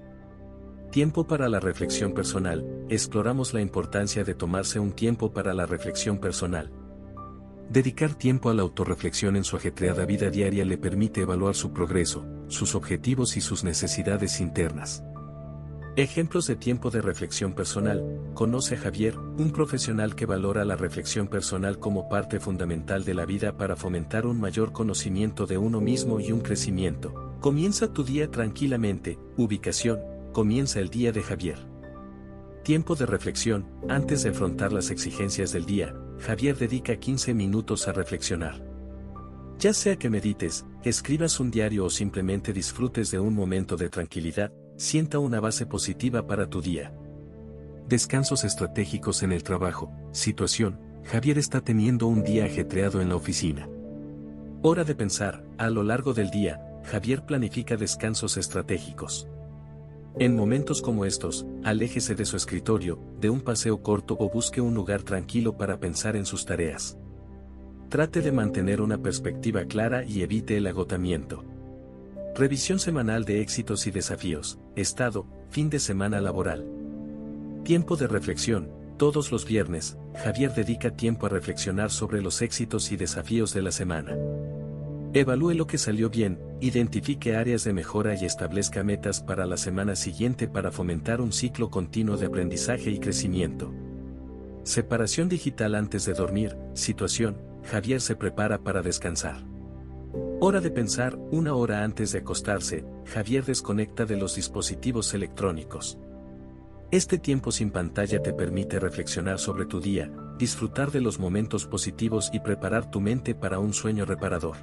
Tiempo 0.93 1.27
para 1.27 1.49
la 1.49 1.59
reflexión 1.59 2.13
personal. 2.13 2.67
Exploramos 2.91 3.55
la 3.55 3.63
importancia 3.63 4.25
de 4.25 4.35
tomarse 4.35 4.79
un 4.79 4.93
tiempo 4.93 5.33
para 5.33 5.55
la 5.55 5.65
reflexión 5.65 6.19
personal. 6.19 6.71
Dedicar 7.71 8.17
tiempo 8.17 8.51
a 8.51 8.55
la 8.55 8.63
autorreflexión 8.63 9.37
en 9.37 9.45
su 9.45 9.55
ajetreada 9.55 10.05
vida 10.05 10.29
diaria 10.29 10.65
le 10.65 10.77
permite 10.77 11.21
evaluar 11.21 11.55
su 11.55 11.73
progreso, 11.73 12.27
sus 12.49 12.75
objetivos 12.75 13.37
y 13.37 13.41
sus 13.41 13.63
necesidades 13.63 14.41
internas. 14.41 15.05
Ejemplos 15.95 16.49
de 16.49 16.57
tiempo 16.57 16.91
de 16.91 17.01
reflexión 17.01 17.53
personal. 17.53 18.05
Conoce 18.35 18.75
a 18.75 18.79
Javier, 18.79 19.17
un 19.17 19.53
profesional 19.53 20.17
que 20.17 20.27
valora 20.27 20.65
la 20.65 20.75
reflexión 20.75 21.29
personal 21.29 21.79
como 21.79 22.09
parte 22.09 22.41
fundamental 22.41 23.05
de 23.05 23.15
la 23.15 23.25
vida 23.25 23.57
para 23.57 23.77
fomentar 23.77 24.27
un 24.27 24.41
mayor 24.41 24.73
conocimiento 24.73 25.47
de 25.47 25.57
uno 25.57 25.81
mismo 25.81 26.19
y 26.19 26.33
un 26.33 26.41
crecimiento. 26.41 27.37
Comienza 27.39 27.93
tu 27.93 28.03
día 28.03 28.33
tranquilamente. 28.33 29.17
Ubicación. 29.37 30.01
Comienza 30.33 30.81
el 30.81 30.91
día 30.91 31.13
de 31.13 31.23
Javier. 31.23 31.59
Tiempo 32.65 32.97
de 32.97 33.07
reflexión. 33.07 33.65
Antes 33.89 34.25
de 34.25 34.31
afrontar 34.31 34.73
las 34.73 34.91
exigencias 34.91 35.53
del 35.53 35.67
día, 35.67 35.95
Javier 36.21 36.57
dedica 36.57 36.97
15 36.97 37.33
minutos 37.33 37.89
a 37.89 37.93
reflexionar. 37.93 38.63
Ya 39.59 39.73
sea 39.73 39.97
que 39.97 40.11
medites, 40.11 40.67
escribas 40.85 41.41
un 41.41 41.51
diario 41.51 41.87
o 41.87 41.91
simplemente 41.91 42.53
disfrutes 42.53 43.11
de 43.11 43.19
un 43.19 43.35
momento 43.35 43.77
de 43.77 43.89
tranquilidad, 43.89 44.53
sienta 44.77 45.19
una 45.19 45.41
base 45.41 45.67
positiva 45.67 46.27
para 46.27 46.49
tu 46.49 46.61
día. 46.61 46.95
Descansos 47.89 48.45
estratégicos 48.45 49.23
en 49.23 49.33
el 49.33 49.43
trabajo. 49.43 49.93
Situación. 50.13 50.79
Javier 51.05 51.39
está 51.39 51.63
teniendo 51.63 52.07
un 52.07 52.23
día 52.23 52.45
ajetreado 52.45 53.01
en 53.01 53.09
la 53.09 53.17
oficina. 53.17 53.69
Hora 54.63 54.85
de 54.85 54.95
pensar. 54.95 55.45
A 55.57 55.71
lo 55.71 55.83
largo 55.83 56.13
del 56.13 56.31
día, 56.31 56.61
Javier 56.85 57.25
planifica 57.25 57.77
descansos 57.77 58.37
estratégicos. 58.37 59.27
En 60.19 60.35
momentos 60.35 60.83
como 60.83 61.05
estos, 61.05 61.47
aléjese 61.63 62.15
de 62.15 62.25
su 62.25 62.37
escritorio, 62.37 62.99
de 63.21 63.31
un 63.31 63.41
paseo 63.41 63.83
corto 63.83 64.17
o 64.19 64.29
busque 64.29 64.61
un 64.61 64.75
lugar 64.75 65.03
tranquilo 65.03 65.57
para 65.57 65.79
pensar 65.79 66.17
en 66.17 66.27
sus 66.27 66.45
tareas. 66.45 66.99
Trate 67.89 68.21
de 68.21 68.33
mantener 68.33 68.81
una 68.81 68.99
perspectiva 68.99 69.65
clara 69.65 70.05
y 70.05 70.23
evite 70.23 70.57
el 70.57 70.67
agotamiento. 70.67 71.45
Revisión 72.35 72.79
semanal 72.79 73.25
de 73.25 73.41
éxitos 73.41 73.87
y 73.87 73.91
desafíos, 73.91 74.59
estado, 74.77 75.27
fin 75.49 75.71
de 75.71 75.79
semana 75.79 76.21
laboral. 76.21 76.65
Tiempo 77.65 77.97
de 77.97 78.07
reflexión. 78.07 78.71
Todos 78.97 79.33
los 79.33 79.47
viernes, 79.47 79.97
Javier 80.15 80.53
dedica 80.55 80.91
tiempo 80.91 81.27
a 81.27 81.31
reflexionar 81.31 81.91
sobre 81.91 82.21
los 82.21 82.43
éxitos 82.43 82.93
y 82.93 82.97
desafíos 82.97 83.55
de 83.55 83.63
la 83.63 83.73
semana. 83.73 84.17
Evalúe 85.13 85.55
lo 85.55 85.67
que 85.67 85.79
salió 85.79 86.11
bien, 86.11 86.39
identifique 86.61 87.37
áreas 87.37 87.65
de 87.65 87.73
mejora 87.73 88.15
y 88.15 88.25
establezca 88.25 88.85
metas 88.85 89.23
para 89.23 89.47
la 89.47 89.57
semana 89.57 89.97
siguiente 89.97 90.47
para 90.47 90.71
fomentar 90.71 91.21
un 91.21 91.33
ciclo 91.33 91.71
continuo 91.71 92.17
de 92.17 92.27
aprendizaje 92.27 92.91
y 92.91 92.99
crecimiento. 92.99 93.73
Separación 94.63 95.29
digital 95.29 95.75
antes 95.75 96.05
de 96.05 96.13
dormir, 96.13 96.57
situación, 96.75 97.39
Javier 97.65 98.01
se 98.01 98.15
prepara 98.15 98.59
para 98.59 98.83
descansar. 98.83 99.43
Hora 100.41 100.61
de 100.61 100.71
pensar, 100.71 101.17
una 101.31 101.55
hora 101.55 101.83
antes 101.83 102.13
de 102.13 102.19
acostarse, 102.19 102.85
Javier 103.07 103.45
desconecta 103.45 104.05
de 104.05 104.17
los 104.17 104.35
dispositivos 104.35 105.15
electrónicos. 105.15 105.99
Este 106.91 107.19
tiempo 107.19 107.53
sin 107.53 107.71
pantalla 107.71 108.21
te 108.23 108.33
permite 108.33 108.81
reflexionar 108.81 109.39
sobre 109.39 109.65
tu 109.65 109.81
día, 109.81 110.11
disfrutar 110.39 110.91
de 110.91 111.01
los 111.01 111.19
momentos 111.19 111.67
positivos 111.67 112.31
y 112.33 112.41
preparar 112.41 112.91
tu 112.91 113.01
mente 113.01 113.35
para 113.35 113.59
un 113.59 113.73
sueño 113.73 114.05
reparador. 114.05 114.57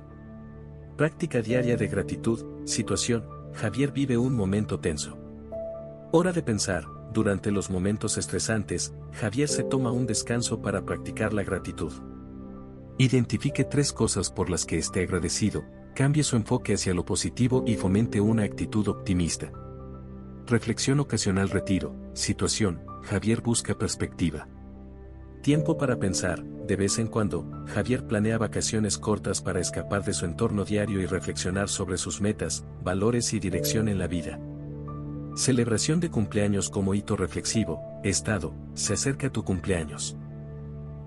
Práctica 0.98 1.44
diaria 1.44 1.78
de 1.78 1.88
gratitud, 1.88 2.44
situación, 2.66 3.24
Javier 3.54 3.92
vive 3.92 4.18
un 4.18 4.34
momento 4.36 4.80
tenso. 4.80 5.16
Hora 6.12 6.34
de 6.34 6.42
pensar, 6.42 6.86
durante 7.14 7.52
los 7.52 7.70
momentos 7.70 8.18
estresantes, 8.18 8.96
Javier 9.14 9.48
se 9.48 9.64
toma 9.64 9.92
un 9.92 10.08
descanso 10.08 10.60
para 10.60 10.86
practicar 10.86 11.34
la 11.34 11.44
gratitud. 11.44 11.94
Identifique 12.98 13.64
tres 13.64 13.94
cosas 13.94 14.32
por 14.32 14.50
las 14.50 14.66
que 14.66 14.80
esté 14.80 15.04
agradecido, 15.04 15.66
cambie 15.94 16.24
su 16.24 16.36
enfoque 16.36 16.74
hacia 16.74 16.96
lo 16.96 17.06
positivo 17.06 17.64
y 17.68 17.76
fomente 17.76 18.20
una 18.20 18.42
actitud 18.42 18.88
optimista. 18.88 19.52
Reflexión 20.48 21.00
ocasional 21.00 21.52
retiro, 21.52 21.96
situación, 22.14 22.82
Javier 23.04 23.42
busca 23.42 23.78
perspectiva. 23.78 24.48
Tiempo 25.42 25.78
para 25.78 25.98
pensar, 25.98 26.44
de 26.44 26.76
vez 26.76 27.00
en 27.00 27.08
cuando, 27.08 27.50
Javier 27.68 28.06
planea 28.06 28.38
vacaciones 28.38 28.98
cortas 28.98 29.42
para 29.42 29.62
escapar 29.62 30.04
de 30.04 30.14
su 30.14 30.26
entorno 30.26 30.66
diario 30.66 31.00
y 31.02 31.06
reflexionar 31.06 31.70
sobre 31.70 31.98
sus 31.98 32.20
metas, 32.20 32.66
valores 32.84 33.34
y 33.34 33.40
dirección 33.40 33.88
en 33.88 34.00
la 34.00 34.08
vida. 34.08 34.40
Celebración 35.36 36.02
de 36.02 36.10
cumpleaños 36.10 36.70
como 36.70 36.94
hito 36.94 37.16
reflexivo, 37.16 37.80
estado, 38.04 38.54
se 38.74 38.94
acerca 38.94 39.32
tu 39.32 39.46
cumpleaños. 39.46 40.18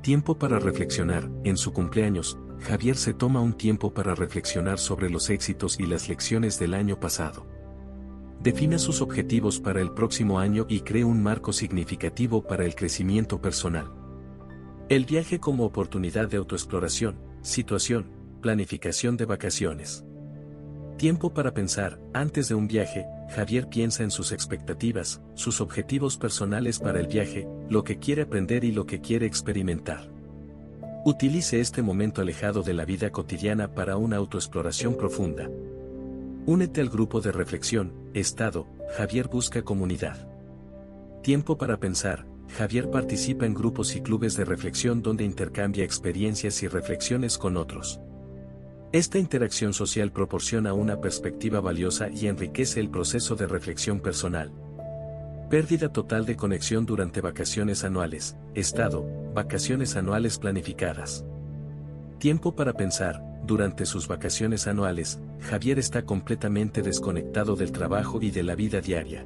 Tiempo 0.02 0.38
para 0.38 0.58
reflexionar, 0.58 1.28
en 1.44 1.58
su 1.58 1.74
cumpleaños, 1.74 2.38
Javier 2.60 2.96
se 2.96 3.12
toma 3.12 3.40
un 3.40 3.52
tiempo 3.52 3.92
para 3.92 4.14
reflexionar 4.14 4.78
sobre 4.78 5.10
los 5.10 5.28
éxitos 5.28 5.78
y 5.78 5.84
las 5.84 6.08
lecciones 6.08 6.58
del 6.58 6.72
año 6.72 6.98
pasado. 6.98 7.46
Defina 8.40 8.78
sus 8.78 9.02
objetivos 9.02 9.60
para 9.60 9.82
el 9.82 9.92
próximo 9.92 10.38
año 10.38 10.64
y 10.70 10.80
cree 10.80 11.04
un 11.04 11.22
marco 11.22 11.52
significativo 11.52 12.42
para 12.42 12.64
el 12.64 12.74
crecimiento 12.74 13.42
personal. 13.42 13.99
El 14.90 15.04
viaje 15.04 15.38
como 15.38 15.66
oportunidad 15.66 16.28
de 16.28 16.38
autoexploración, 16.38 17.14
situación, 17.42 18.10
planificación 18.40 19.16
de 19.16 19.24
vacaciones. 19.24 20.04
Tiempo 20.96 21.32
para 21.32 21.54
pensar, 21.54 22.00
antes 22.12 22.48
de 22.48 22.56
un 22.56 22.66
viaje, 22.66 23.06
Javier 23.28 23.68
piensa 23.68 24.02
en 24.02 24.10
sus 24.10 24.32
expectativas, 24.32 25.22
sus 25.34 25.60
objetivos 25.60 26.18
personales 26.18 26.80
para 26.80 26.98
el 26.98 27.06
viaje, 27.06 27.46
lo 27.68 27.84
que 27.84 28.00
quiere 28.00 28.22
aprender 28.22 28.64
y 28.64 28.72
lo 28.72 28.84
que 28.84 29.00
quiere 29.00 29.26
experimentar. 29.26 30.10
Utilice 31.04 31.60
este 31.60 31.82
momento 31.82 32.20
alejado 32.20 32.64
de 32.64 32.74
la 32.74 32.84
vida 32.84 33.10
cotidiana 33.10 33.72
para 33.72 33.96
una 33.96 34.16
autoexploración 34.16 34.96
profunda. 34.96 35.48
Únete 36.46 36.80
al 36.80 36.88
grupo 36.88 37.20
de 37.20 37.30
reflexión, 37.30 37.92
Estado, 38.12 38.66
Javier 38.96 39.28
busca 39.28 39.62
comunidad. 39.62 40.28
Tiempo 41.22 41.56
para 41.56 41.78
pensar, 41.78 42.26
Javier 42.56 42.90
participa 42.90 43.46
en 43.46 43.54
grupos 43.54 43.94
y 43.96 44.00
clubes 44.00 44.36
de 44.36 44.44
reflexión 44.44 45.02
donde 45.02 45.24
intercambia 45.24 45.84
experiencias 45.84 46.62
y 46.62 46.68
reflexiones 46.68 47.38
con 47.38 47.56
otros. 47.56 48.00
Esta 48.92 49.18
interacción 49.18 49.72
social 49.72 50.10
proporciona 50.10 50.72
una 50.72 51.00
perspectiva 51.00 51.60
valiosa 51.60 52.08
y 52.10 52.26
enriquece 52.26 52.80
el 52.80 52.90
proceso 52.90 53.36
de 53.36 53.46
reflexión 53.46 54.00
personal. 54.00 54.52
Pérdida 55.48 55.92
total 55.92 56.26
de 56.26 56.36
conexión 56.36 56.86
durante 56.86 57.20
vacaciones 57.20 57.84
anuales, 57.84 58.36
estado, 58.54 59.06
vacaciones 59.32 59.96
anuales 59.96 60.38
planificadas. 60.38 61.24
Tiempo 62.18 62.54
para 62.54 62.72
pensar, 62.72 63.22
durante 63.44 63.86
sus 63.86 64.06
vacaciones 64.06 64.66
anuales, 64.66 65.20
Javier 65.40 65.78
está 65.78 66.02
completamente 66.04 66.82
desconectado 66.82 67.56
del 67.56 67.72
trabajo 67.72 68.20
y 68.20 68.30
de 68.30 68.42
la 68.42 68.54
vida 68.54 68.80
diaria. 68.80 69.24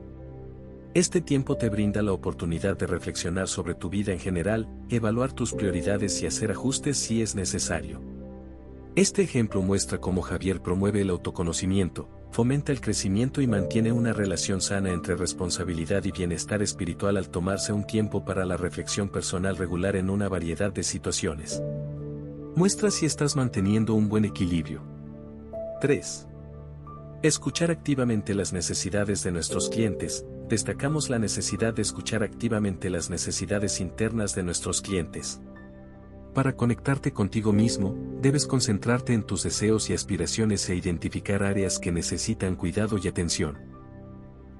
Este 0.95 1.21
tiempo 1.21 1.57
te 1.57 1.71
brinda 1.71 2.03
la 2.03 2.13
oportunidad 2.13 2.77
de 2.77 2.87
reflexionar 2.87 3.49
sobre 3.49 3.75
tu 3.75 3.91
vida 3.91 4.13
en 4.13 4.21
general, 4.21 4.69
evaluar 4.91 5.33
tus 5.33 5.53
prioridades 5.53 6.23
y 6.23 6.27
hacer 6.27 6.53
ajustes 6.53 6.97
si 6.97 7.21
es 7.21 7.35
necesario. 7.35 8.01
Este 8.95 9.23
ejemplo 9.23 9.61
muestra 9.61 9.99
cómo 9.99 10.23
Javier 10.23 10.61
promueve 10.61 11.01
el 11.01 11.11
autoconocimiento, 11.11 12.09
fomenta 12.31 12.71
el 12.71 12.81
crecimiento 12.81 13.41
y 13.41 13.49
mantiene 13.49 13.91
una 13.91 14.13
relación 14.13 14.61
sana 14.61 14.93
entre 14.93 15.17
responsabilidad 15.17 16.05
y 16.05 16.13
bienestar 16.13 16.63
espiritual 16.63 17.17
al 17.17 17.29
tomarse 17.29 17.73
un 17.73 17.85
tiempo 17.85 18.25
para 18.25 18.45
la 18.45 18.57
reflexión 18.57 19.09
personal 19.09 19.57
regular 19.57 19.97
en 19.97 20.11
una 20.11 20.29
variedad 20.29 20.73
de 20.73 20.85
situaciones. 20.85 21.61
Muestra 22.55 22.93
si 22.93 23.05
estás 23.05 23.35
manteniendo 23.35 23.95
un 23.95 24.09
buen 24.09 24.25
equilibrio. 24.25 24.81
3. 25.81 26.29
Escuchar 27.25 27.73
activamente 27.73 28.33
las 28.33 28.53
necesidades 28.53 29.25
de 29.25 29.33
nuestros 29.33 29.71
clientes, 29.71 30.25
destacamos 30.49 31.11
la 31.11 31.19
necesidad 31.19 31.75
de 31.75 31.83
escuchar 31.83 32.23
activamente 32.23 32.91
las 32.91 33.11
necesidades 33.11 33.81
internas 33.81 34.35
de 34.35 34.43
nuestros 34.43 34.81
clientes. 34.83 35.41
Para 36.35 36.57
conectarte 36.57 37.13
contigo 37.13 37.53
mismo, 37.53 37.97
debes 38.21 38.47
concentrarte 38.47 39.15
en 39.15 39.23
tus 39.23 39.45
deseos 39.45 39.89
y 39.89 39.95
aspiraciones 39.95 40.69
e 40.69 40.75
identificar 40.75 41.45
áreas 41.45 41.79
que 41.79 41.93
necesitan 41.93 42.57
cuidado 42.57 42.99
y 43.03 43.07
atención. 43.07 43.75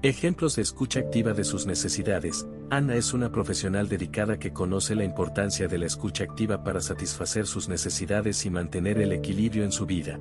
Ejemplos 0.01 0.55
de 0.55 0.61
escucha 0.61 0.99
activa 0.99 1.33
de 1.33 1.43
sus 1.43 1.65
necesidades. 1.65 2.47
Ana 2.69 2.95
es 2.95 3.13
una 3.13 3.31
profesional 3.31 3.89
dedicada 3.89 4.37
que 4.39 4.53
conoce 4.53 4.95
la 4.95 5.03
importancia 5.03 5.67
de 5.67 5.77
la 5.77 5.87
escucha 5.87 6.23
activa 6.23 6.63
para 6.63 6.79
satisfacer 6.79 7.45
sus 7.47 7.67
necesidades 7.67 8.45
y 8.45 8.49
mantener 8.49 8.99
el 8.99 9.11
equilibrio 9.11 9.63
en 9.63 9.71
su 9.71 9.85
vida. 9.85 10.19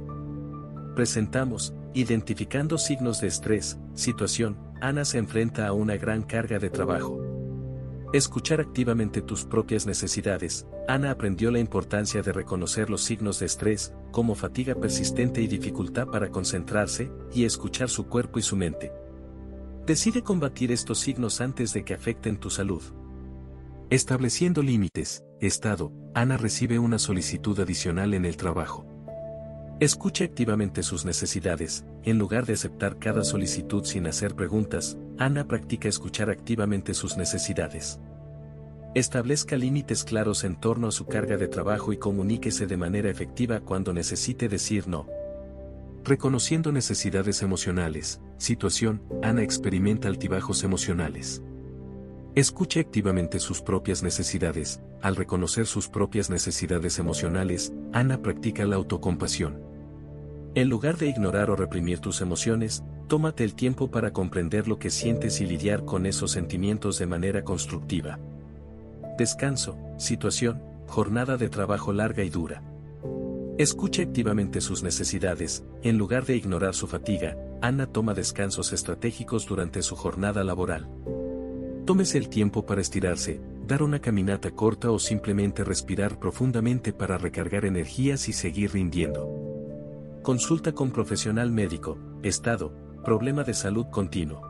Presentamos, 0.96 1.74
identificando 1.92 2.79
signos 2.79 3.20
de 3.20 3.29
estrés, 3.29 3.79
situación, 3.94 4.57
Ana 4.85 5.07
se 5.07 5.16
enfrenta 5.16 5.66
a 5.66 5.73
una 5.73 5.97
gran 5.97 6.25
carga 6.25 6.59
de 6.59 6.68
trabajo. 6.68 7.18
Escuchar 8.12 8.61
activamente 8.61 9.23
tus 9.23 9.47
propias 9.47 9.87
necesidades, 9.87 10.66
Ana 10.87 11.11
aprendió 11.11 11.51
la 11.51 11.59
importancia 11.59 12.20
de 12.20 12.35
reconocer 12.35 12.90
los 12.90 13.03
signos 13.03 13.38
de 13.40 13.47
estrés, 13.47 13.94
como 14.12 14.35
fatiga 14.35 14.75
persistente 14.75 15.40
y 15.40 15.47
dificultad 15.47 16.09
para 16.09 16.29
concentrarse, 16.29 17.11
y 17.33 17.47
escuchar 17.47 17.88
su 17.88 18.09
cuerpo 18.09 18.38
y 18.38 18.42
su 18.42 18.57
mente. 18.57 18.92
Decide 19.87 20.23
combatir 20.23 20.70
estos 20.70 20.99
signos 20.99 21.40
antes 21.40 21.73
de 21.73 21.83
que 21.83 21.94
afecten 21.94 22.37
tu 22.37 22.51
salud. 22.51 22.83
Estableciendo 23.88 24.61
límites, 24.62 25.25
estado, 25.40 25.94
Ana 26.12 26.37
recibe 26.37 26.79
una 26.79 26.99
solicitud 26.99 27.59
adicional 27.59 28.12
en 28.12 28.27
el 28.27 28.37
trabajo. 28.37 28.94
Escuche 29.81 30.23
activamente 30.23 30.85
sus 30.85 31.05
necesidades, 31.05 31.85
en 32.05 32.17
lugar 32.17 32.47
de 32.47 32.53
aceptar 32.53 33.01
cada 33.01 33.25
solicitud 33.25 33.85
sin 33.85 34.07
hacer 34.07 34.37
preguntas, 34.37 34.97
Ana 35.19 35.49
practica 35.49 35.89
escuchar 35.89 36.31
activamente 36.31 36.95
sus 36.95 37.17
necesidades. 37.17 37.99
Establezca 38.95 39.57
límites 39.57 40.05
claros 40.05 40.45
en 40.45 40.61
torno 40.61 40.87
a 40.87 40.93
su 40.93 41.07
carga 41.07 41.37
de 41.37 41.49
trabajo 41.49 41.93
y 41.93 41.97
comuníquese 41.97 42.69
de 42.69 42.77
manera 42.77 43.11
efectiva 43.11 43.61
cuando 43.61 43.93
necesite 43.93 44.49
decir 44.49 44.87
no. 44.87 45.09
Reconociendo 46.05 46.71
necesidades 46.71 47.43
emocionales, 47.43 48.21
situación, 48.39 49.03
Ana 49.23 49.43
experimenta 49.43 50.07
altibajos 50.07 50.63
emocionales. 50.63 51.43
Escuche 52.35 52.81
activamente 52.81 53.38
sus 53.38 53.62
propias 53.62 54.03
necesidades, 54.03 54.81
al 55.03 55.14
reconocer 55.14 55.66
sus 55.66 55.88
propias 55.88 56.31
necesidades 56.31 56.99
emocionales, 56.99 57.73
Ana 57.92 58.23
practica 58.23 58.64
la 58.64 58.75
autocompasión. 58.75 59.62
En 60.57 60.68
lugar 60.68 60.97
de 60.97 61.07
ignorar 61.07 61.49
o 61.51 61.55
reprimir 61.55 62.01
tus 62.01 62.20
emociones, 62.20 62.83
tómate 63.07 63.44
el 63.44 63.55
tiempo 63.55 63.88
para 63.88 64.12
comprender 64.12 64.66
lo 64.66 64.81
que 64.81 64.90
sientes 64.90 65.40
y 65.40 65.47
lidiar 65.47 65.85
con 65.85 66.07
esos 66.07 66.33
sentimientos 66.33 66.99
de 66.99 67.07
manera 67.07 67.44
constructiva. 67.44 68.18
Descanso, 69.16 69.79
situación, 69.97 70.61
jornada 70.88 71.37
de 71.37 71.49
trabajo 71.49 71.92
larga 71.92 72.25
y 72.25 72.31
dura. 72.31 72.64
Escuche 73.59 74.03
activamente 74.03 74.61
sus 74.61 74.83
necesidades, 74.83 75.62
en 75.85 75.99
lugar 75.99 76.25
de 76.25 76.35
ignorar 76.35 76.75
su 76.75 76.88
fatiga, 76.88 77.37
Ana 77.62 77.87
toma 77.87 78.12
descansos 78.12 78.73
estratégicos 78.73 79.47
durante 79.47 79.83
su 79.83 79.94
jornada 79.94 80.42
laboral. 80.42 80.88
Tómese 81.85 82.16
el 82.16 82.31
tiempo 82.31 82.64
para 82.64 82.81
estirarse, 82.81 83.42
dar 83.66 83.83
una 83.83 84.01
caminata 84.01 84.51
corta 84.53 84.90
o 84.90 84.99
simplemente 84.99 85.64
respirar 85.64 86.18
profundamente 86.18 86.94
para 86.94 87.18
recargar 87.18 87.66
energías 87.66 88.27
y 88.31 88.33
seguir 88.33 88.73
rindiendo. 88.73 89.29
Consulta 90.23 90.73
con 90.73 90.92
profesional 90.92 91.51
médico, 91.51 91.99
estado, 92.23 92.73
problema 93.05 93.44
de 93.44 93.53
salud 93.53 93.85
continuo. 93.90 94.40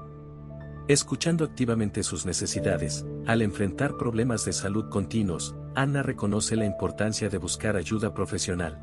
Escuchando 0.87 1.45
activamente 1.45 2.05
sus 2.05 2.25
necesidades, 2.25 3.05
al 3.27 3.43
enfrentar 3.43 3.97
problemas 3.97 4.45
de 4.45 4.53
salud 4.53 4.89
continuos, 4.89 5.57
Ana 5.75 6.05
reconoce 6.05 6.55
la 6.55 6.67
importancia 6.67 7.31
de 7.31 7.39
buscar 7.39 7.75
ayuda 7.75 8.15
profesional. 8.15 8.81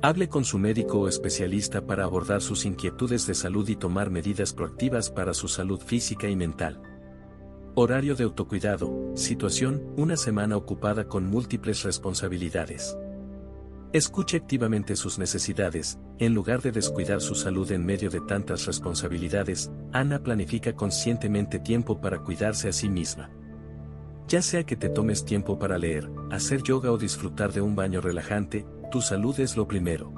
Hable 0.00 0.28
con 0.28 0.44
su 0.44 0.60
médico 0.60 1.00
o 1.00 1.08
especialista 1.08 1.84
para 1.84 2.04
abordar 2.04 2.40
sus 2.40 2.64
inquietudes 2.64 3.26
de 3.26 3.34
salud 3.34 3.68
y 3.68 3.74
tomar 3.74 4.10
medidas 4.10 4.52
proactivas 4.52 5.10
para 5.10 5.34
su 5.34 5.48
salud 5.48 5.80
física 5.80 6.28
y 6.28 6.36
mental. 6.36 6.80
Horario 7.80 8.16
de 8.16 8.24
autocuidado, 8.24 9.12
situación, 9.14 9.84
una 9.96 10.16
semana 10.16 10.56
ocupada 10.56 11.04
con 11.06 11.30
múltiples 11.30 11.84
responsabilidades. 11.84 12.98
Escuche 13.92 14.36
activamente 14.36 14.96
sus 14.96 15.16
necesidades, 15.20 15.96
en 16.18 16.34
lugar 16.34 16.60
de 16.60 16.72
descuidar 16.72 17.20
su 17.20 17.36
salud 17.36 17.70
en 17.70 17.86
medio 17.86 18.10
de 18.10 18.20
tantas 18.20 18.66
responsabilidades, 18.66 19.70
Ana 19.92 20.20
planifica 20.24 20.74
conscientemente 20.74 21.60
tiempo 21.60 22.00
para 22.00 22.18
cuidarse 22.18 22.68
a 22.68 22.72
sí 22.72 22.88
misma. 22.88 23.30
Ya 24.26 24.42
sea 24.42 24.64
que 24.64 24.74
te 24.74 24.88
tomes 24.88 25.24
tiempo 25.24 25.60
para 25.60 25.78
leer, 25.78 26.10
hacer 26.32 26.64
yoga 26.64 26.90
o 26.90 26.98
disfrutar 26.98 27.52
de 27.52 27.60
un 27.60 27.76
baño 27.76 28.00
relajante, 28.00 28.66
tu 28.90 29.00
salud 29.00 29.38
es 29.38 29.56
lo 29.56 29.68
primero. 29.68 30.12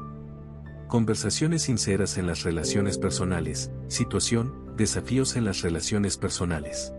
Conversaciones 0.89 1.65
sinceras 1.65 2.17
en 2.17 2.27
las 2.27 2.43
relaciones 2.43 2.97
personales, 2.97 3.71
situación, 3.89 4.75
desafíos 4.79 5.37
en 5.37 5.45
las 5.45 5.61
relaciones 5.61 6.17
personales. 6.17 6.95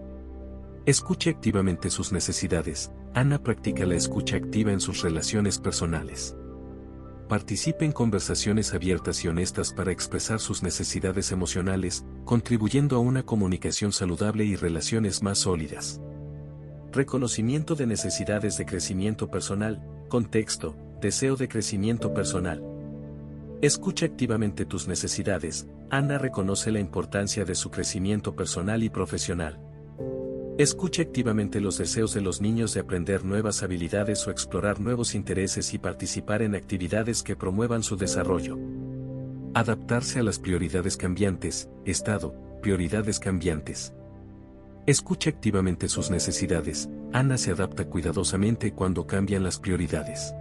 Escuche 0.87 1.29
activamente 1.29 1.91
sus 1.91 2.11
necesidades. 2.11 2.91
Ana 3.13 3.43
practica 3.43 3.85
la 3.85 3.93
escucha 3.93 4.37
activa 4.37 4.71
en 4.71 4.79
sus 4.79 5.03
relaciones 5.03 5.59
personales. 5.59 6.35
Participe 7.29 7.85
en 7.85 7.91
conversaciones 7.91 8.73
abiertas 8.73 9.23
y 9.23 9.27
honestas 9.27 9.73
para 9.73 9.91
expresar 9.91 10.39
sus 10.39 10.63
necesidades 10.63 11.31
emocionales, 11.31 12.03
contribuyendo 12.25 12.95
a 12.95 12.99
una 12.99 13.21
comunicación 13.21 13.91
saludable 13.91 14.43
y 14.43 14.55
relaciones 14.55 15.21
más 15.21 15.37
sólidas. 15.37 16.01
Reconocimiento 16.91 17.75
de 17.75 17.85
necesidades 17.85 18.57
de 18.57 18.65
crecimiento 18.65 19.29
personal, 19.29 19.85
contexto, 20.09 20.75
deseo 20.99 21.35
de 21.35 21.47
crecimiento 21.47 22.11
personal. 22.11 22.63
Escucha 23.61 24.07
activamente 24.07 24.65
tus 24.65 24.87
necesidades, 24.87 25.67
Ana 25.91 26.17
reconoce 26.17 26.71
la 26.71 26.79
importancia 26.79 27.45
de 27.45 27.53
su 27.53 27.69
crecimiento 27.69 28.35
personal 28.35 28.81
y 28.81 28.89
profesional. 28.89 29.59
Escucha 30.61 31.01
activamente 31.01 31.59
los 31.59 31.79
deseos 31.79 32.13
de 32.13 32.21
los 32.21 32.39
niños 32.39 32.75
de 32.75 32.81
aprender 32.81 33.25
nuevas 33.25 33.63
habilidades 33.63 34.27
o 34.27 34.29
explorar 34.29 34.79
nuevos 34.79 35.15
intereses 35.15 35.73
y 35.73 35.79
participar 35.79 36.43
en 36.43 36.53
actividades 36.53 37.23
que 37.23 37.35
promuevan 37.35 37.81
su 37.81 37.97
desarrollo. 37.97 38.59
Adaptarse 39.55 40.19
a 40.19 40.23
las 40.23 40.37
prioridades 40.37 40.97
cambiantes, 40.97 41.67
estado, 41.83 42.35
prioridades 42.61 43.17
cambiantes. 43.17 43.95
Escucha 44.85 45.31
activamente 45.31 45.89
sus 45.89 46.11
necesidades, 46.11 46.91
Ana 47.11 47.39
se 47.39 47.49
adapta 47.49 47.85
cuidadosamente 47.85 48.71
cuando 48.71 49.07
cambian 49.07 49.41
las 49.41 49.57
prioridades. 49.57 50.35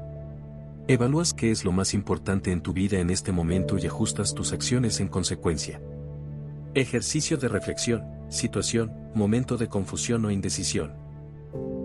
Evalúas 0.87 1.33
qué 1.33 1.51
es 1.51 1.65
lo 1.65 1.73
más 1.73 1.95
importante 1.95 2.53
en 2.53 2.61
tu 2.61 2.75
vida 2.75 2.99
en 2.99 3.09
este 3.09 3.33
momento 3.33 3.79
y 3.79 3.87
ajustas 3.87 4.35
tus 4.35 4.53
acciones 4.53 5.01
en 5.01 5.09
consecuencia. 5.09 5.81
Ejercicio 6.75 7.39
de 7.39 7.49
reflexión, 7.49 8.20
situación, 8.31 8.93
momento 9.15 9.57
de 9.57 9.69
confusión 9.69 10.25
o 10.25 10.31
indecisión. 10.31 10.95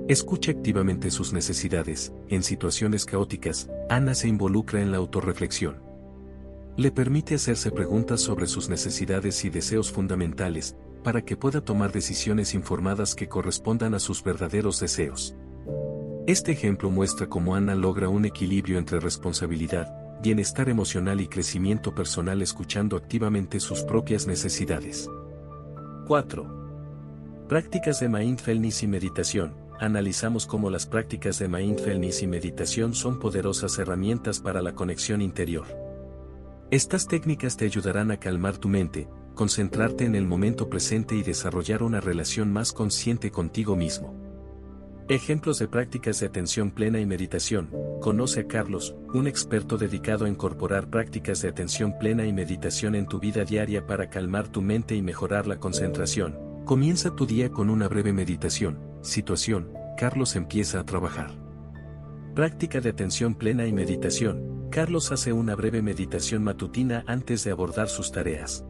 Escucha 0.08 0.52
activamente 0.52 1.10
sus 1.10 1.34
necesidades, 1.34 2.14
en 2.30 2.44
situaciones 2.44 3.06
caóticas, 3.06 3.70
Ana 3.90 4.14
se 4.14 4.28
involucra 4.28 4.82
en 4.82 4.92
la 4.92 4.98
autorreflexión. 4.98 5.82
Le 6.78 6.92
permite 6.92 7.36
hacerse 7.36 7.72
preguntas 7.72 8.22
sobre 8.22 8.48
sus 8.48 8.70
necesidades 8.70 9.44
y 9.46 9.50
deseos 9.50 9.92
fundamentales, 9.92 10.76
para 11.04 11.24
que 11.24 11.38
pueda 11.38 11.62
tomar 11.62 11.92
decisiones 11.92 12.54
informadas 12.54 13.16
que 13.16 13.28
correspondan 13.28 13.94
a 13.94 14.00
sus 14.00 14.24
verdaderos 14.24 14.80
deseos. 14.80 15.36
Este 16.28 16.52
ejemplo 16.52 16.90
muestra 16.90 17.28
cómo 17.28 17.56
Ana 17.56 17.76
logra 17.76 18.10
un 18.10 18.26
equilibrio 18.26 18.80
entre 18.80 19.00
responsabilidad, 19.00 19.88
bienestar 20.22 20.70
emocional 20.70 21.22
y 21.22 21.28
crecimiento 21.28 21.94
personal 21.94 22.42
escuchando 22.42 22.98
activamente 22.98 23.60
sus 23.60 23.84
propias 23.84 24.26
necesidades. 24.26 25.10
4. 26.06 27.48
Prácticas 27.50 28.00
de 28.00 28.10
mindfulness 28.10 28.84
y 28.84 28.88
meditación. 28.88 29.56
Analizamos 29.80 30.46
cómo 30.46 30.70
las 30.70 30.86
prácticas 30.86 31.40
de 31.40 31.48
mindfulness 31.48 32.22
y 32.22 32.28
meditación 32.28 32.94
son 32.94 33.20
poderosas 33.20 33.80
herramientas 33.80 34.40
para 34.40 34.62
la 34.62 34.76
conexión 34.76 35.22
interior. 35.22 35.66
Estas 36.70 37.08
técnicas 37.08 37.58
te 37.58 37.66
ayudarán 37.66 38.12
a 38.12 38.18
calmar 38.18 38.58
tu 38.58 38.70
mente, 38.70 39.08
concentrarte 39.34 40.06
en 40.06 40.14
el 40.14 40.28
momento 40.28 40.70
presente 40.70 41.16
y 41.16 41.24
desarrollar 41.24 41.82
una 41.82 42.02
relación 42.02 42.54
más 42.54 42.72
consciente 42.72 43.32
contigo 43.32 43.76
mismo. 43.76 44.25
Ejemplos 45.08 45.60
de 45.60 45.68
prácticas 45.68 46.20
de 46.20 46.26
atención 46.26 46.72
plena 46.72 47.00
y 47.00 47.06
meditación. 47.06 47.70
Conoce 48.02 48.40
a 48.40 48.48
Carlos, 48.48 48.96
un 49.14 49.28
experto 49.28 49.78
dedicado 49.78 50.26
a 50.26 50.30
incorporar 50.30 50.90
prácticas 50.90 51.44
de 51.44 51.50
atención 51.50 52.00
plena 52.00 52.26
y 52.26 52.34
meditación 52.34 52.96
en 52.96 53.06
tu 53.06 53.20
vida 53.20 53.46
diaria 53.46 53.86
para 53.86 54.10
calmar 54.10 54.48
tu 54.48 54.64
mente 54.64 54.96
y 54.96 55.04
mejorar 55.04 55.46
la 55.46 55.60
concentración. 55.60 56.40
Comienza 56.66 57.16
tu 57.16 57.28
día 57.28 57.52
con 57.52 57.70
una 57.70 57.88
breve 57.88 58.14
meditación. 58.14 58.80
Situación, 59.02 59.72
Carlos 59.96 60.36
empieza 60.36 60.80
a 60.80 60.86
trabajar. 60.86 61.36
Práctica 62.34 62.82
de 62.82 62.90
atención 62.90 63.36
plena 63.36 63.68
y 63.68 63.74
meditación. 63.74 64.70
Carlos 64.72 65.12
hace 65.12 65.34
una 65.34 65.54
breve 65.54 65.84
meditación 65.84 66.44
matutina 66.44 67.04
antes 67.06 67.44
de 67.44 67.52
abordar 67.52 67.90
sus 67.90 68.12
tareas. 68.12 68.66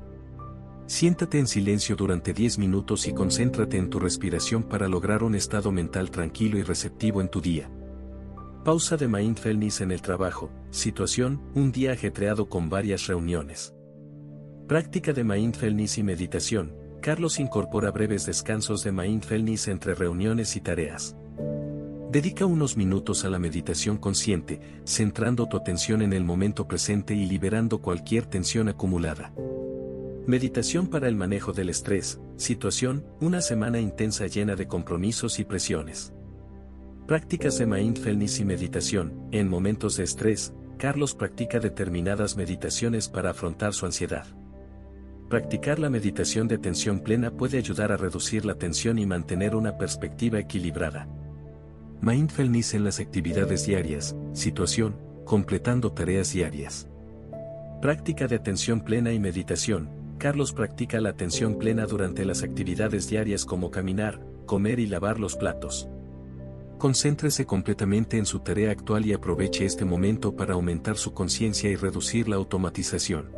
Siéntate 0.87 1.39
en 1.39 1.47
silencio 1.47 1.95
durante 1.95 2.31
10 2.31 2.59
minutos 2.59 3.07
y 3.07 3.13
concéntrate 3.13 3.77
en 3.77 3.89
tu 3.89 3.99
respiración 3.99 4.61
para 4.61 4.87
lograr 4.87 5.23
un 5.23 5.33
estado 5.33 5.71
mental 5.71 6.11
tranquilo 6.11 6.59
y 6.59 6.61
receptivo 6.61 7.21
en 7.21 7.27
tu 7.27 7.41
día. 7.41 7.71
Pausa 8.63 8.95
de 8.95 9.07
mindfulness 9.07 9.81
en 9.81 9.91
el 9.91 10.03
trabajo, 10.03 10.51
situación, 10.69 11.41
un 11.55 11.71
día 11.71 11.93
ajetreado 11.93 12.49
con 12.49 12.69
varias 12.69 13.07
reuniones. 13.07 13.73
Práctica 14.67 15.11
de 15.11 15.23
mindfulness 15.23 15.97
y 15.97 16.03
meditación, 16.03 16.75
Carlos 17.01 17.39
incorpora 17.39 17.89
breves 17.89 18.27
descansos 18.27 18.83
de 18.83 18.91
mindfulness 18.91 19.67
entre 19.67 19.95
reuniones 19.95 20.55
y 20.55 20.61
tareas. 20.61 21.15
Dedica 22.11 22.45
unos 22.45 22.77
minutos 22.77 23.25
a 23.25 23.29
la 23.29 23.39
meditación 23.39 23.97
consciente, 23.97 24.59
centrando 24.85 25.47
tu 25.47 25.57
atención 25.57 26.03
en 26.03 26.13
el 26.13 26.23
momento 26.23 26.67
presente 26.67 27.15
y 27.15 27.25
liberando 27.25 27.81
cualquier 27.81 28.27
tensión 28.27 28.69
acumulada. 28.69 29.33
Meditación 30.27 30.87
para 30.87 31.07
el 31.07 31.15
manejo 31.15 31.53
del 31.53 31.69
estrés, 31.69 32.19
situación, 32.35 33.05
una 33.21 33.41
semana 33.41 33.79
intensa 33.79 34.25
llena 34.25 34.55
de 34.55 34.67
compromisos 34.67 35.37
y 35.37 35.43
presiones. 35.43 36.13
Prácticas 37.05 37.59
de 37.59 37.67
mindfulness 37.67 38.39
y 38.39 38.45
meditación, 38.45 39.27
en 39.31 39.47
momentos 39.47 39.97
de 39.97 40.03
estrés, 40.03 40.51
Carlos 40.79 41.13
practica 41.13 41.59
determinadas 41.59 42.37
meditaciones 42.37 43.07
para 43.07 43.29
afrontar 43.29 43.75
su 43.75 43.85
ansiedad. 43.85 44.25
Practicar 45.29 45.77
la 45.77 45.91
meditación 45.91 46.47
de 46.47 46.55
atención 46.55 47.01
plena 47.01 47.29
puede 47.29 47.59
ayudar 47.59 47.91
a 47.91 47.97
reducir 47.97 48.45
la 48.45 48.55
tensión 48.55 48.97
y 48.97 49.05
mantener 49.05 49.55
una 49.55 49.77
perspectiva 49.77 50.39
equilibrada. 50.39 51.07
Mindfulness 52.01 52.73
en 52.73 52.83
las 52.83 52.99
actividades 52.99 53.67
diarias, 53.67 54.15
situación, 54.33 54.97
completando 55.23 55.91
tareas 55.91 56.33
diarias. 56.33 56.87
Práctica 57.79 58.25
de 58.27 58.37
atención 58.37 58.81
plena 58.81 59.13
y 59.13 59.19
meditación, 59.19 60.04
Carlos 60.17 60.53
practica 60.53 61.01
la 61.01 61.09
atención 61.09 61.57
plena 61.57 61.85
durante 61.85 62.25
las 62.25 62.41
actividades 62.41 63.09
diarias 63.09 63.45
como 63.45 63.69
caminar, 63.69 64.21
comer 64.45 64.79
y 64.79 64.87
lavar 64.87 65.19
los 65.19 65.35
platos. 65.35 65.89
Concéntrese 66.77 67.45
completamente 67.45 68.17
en 68.17 68.25
su 68.25 68.39
tarea 68.39 68.71
actual 68.71 69.05
y 69.05 69.13
aproveche 69.13 69.65
este 69.65 69.85
momento 69.85 70.35
para 70.35 70.53
aumentar 70.53 70.97
su 70.97 71.13
conciencia 71.13 71.69
y 71.69 71.75
reducir 71.75 72.27
la 72.27 72.35
automatización. 72.37 73.31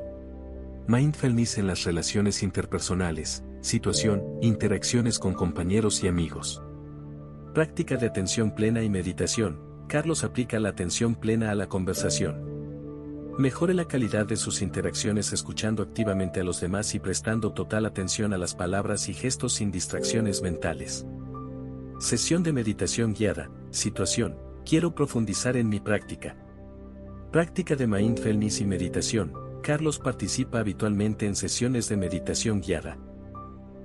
Mindfulness 0.88 1.58
en 1.58 1.68
las 1.68 1.84
relaciones 1.84 2.44
interpersonales, 2.44 3.44
situación, 3.62 4.24
interacciones 4.42 5.20
con 5.20 5.34
compañeros 5.34 6.04
y 6.04 6.08
amigos. 6.08 6.64
Práctica 7.54 7.98
de 7.98 8.08
atención 8.08 8.56
plena 8.56 8.84
y 8.84 8.90
meditación. 8.90 9.60
Carlos 9.88 10.24
aplica 10.24 10.60
la 10.60 10.70
atención 10.70 11.16
plena 11.16 11.52
a 11.52 11.56
la 11.56 11.68
conversación. 11.68 12.57
Mejore 13.38 13.76
la 13.76 13.86
calidad 13.86 14.26
de 14.26 14.36
sus 14.36 14.64
interacciones 14.64 15.32
escuchando 15.32 15.84
activamente 15.84 16.40
a 16.40 16.44
los 16.44 16.60
demás 16.60 16.96
y 16.96 17.00
prestando 17.00 17.54
total 17.54 17.86
atención 17.86 18.34
a 18.34 18.38
las 18.40 18.56
palabras 18.56 19.10
y 19.10 19.14
gestos 19.14 19.54
sin 19.54 19.72
distracciones 19.72 20.42
mentales. 20.42 21.06
Sesión 22.00 22.42
de 22.42 22.52
meditación 22.52 23.14
guiada. 23.14 23.52
Situación. 23.70 24.40
Quiero 24.66 24.96
profundizar 24.96 25.56
en 25.56 25.70
mi 25.70 25.80
práctica. 25.80 26.36
Práctica 27.32 27.76
de 27.76 27.86
mindfulness 27.86 28.60
y 28.62 28.66
meditación. 28.66 29.34
Carlos 29.62 30.00
participa 30.00 30.58
habitualmente 30.58 31.28
en 31.28 31.36
sesiones 31.36 31.90
de 31.90 31.98
meditación 31.98 32.60
guiada. 32.60 32.98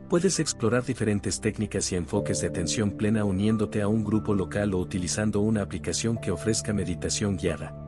Puedes 0.08 0.40
explorar 0.40 0.82
diferentes 0.82 1.42
técnicas 1.42 1.92
y 1.92 1.96
enfoques 1.96 2.40
de 2.40 2.46
atención 2.46 2.92
plena 2.92 3.26
uniéndote 3.26 3.82
a 3.82 3.88
un 3.88 4.02
grupo 4.02 4.34
local 4.34 4.72
o 4.72 4.78
utilizando 4.78 5.40
una 5.40 5.60
aplicación 5.60 6.16
que 6.16 6.30
ofrezca 6.30 6.72
meditación 6.72 7.36
guiada. 7.36 7.81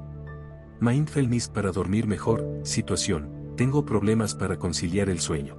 Mindfulness 0.81 1.49
para 1.49 1.71
dormir 1.71 2.07
mejor, 2.07 2.61
situación, 2.65 3.55
tengo 3.57 3.85
problemas 3.85 4.35
para 4.35 4.59
conciliar 4.59 5.09
el 5.09 5.21
sueño. 5.21 5.57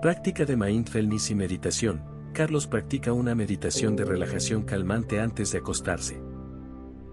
Práctica 0.00 0.44
de 0.44 0.56
mindfulness 0.56 1.30
y 1.30 1.34
meditación, 1.34 2.02
Carlos 2.32 2.66
practica 2.66 3.12
una 3.12 3.34
meditación 3.34 3.96
de 3.96 4.04
relajación 4.04 4.62
calmante 4.62 5.20
antes 5.20 5.52
de 5.52 5.58
acostarse. 5.58 6.20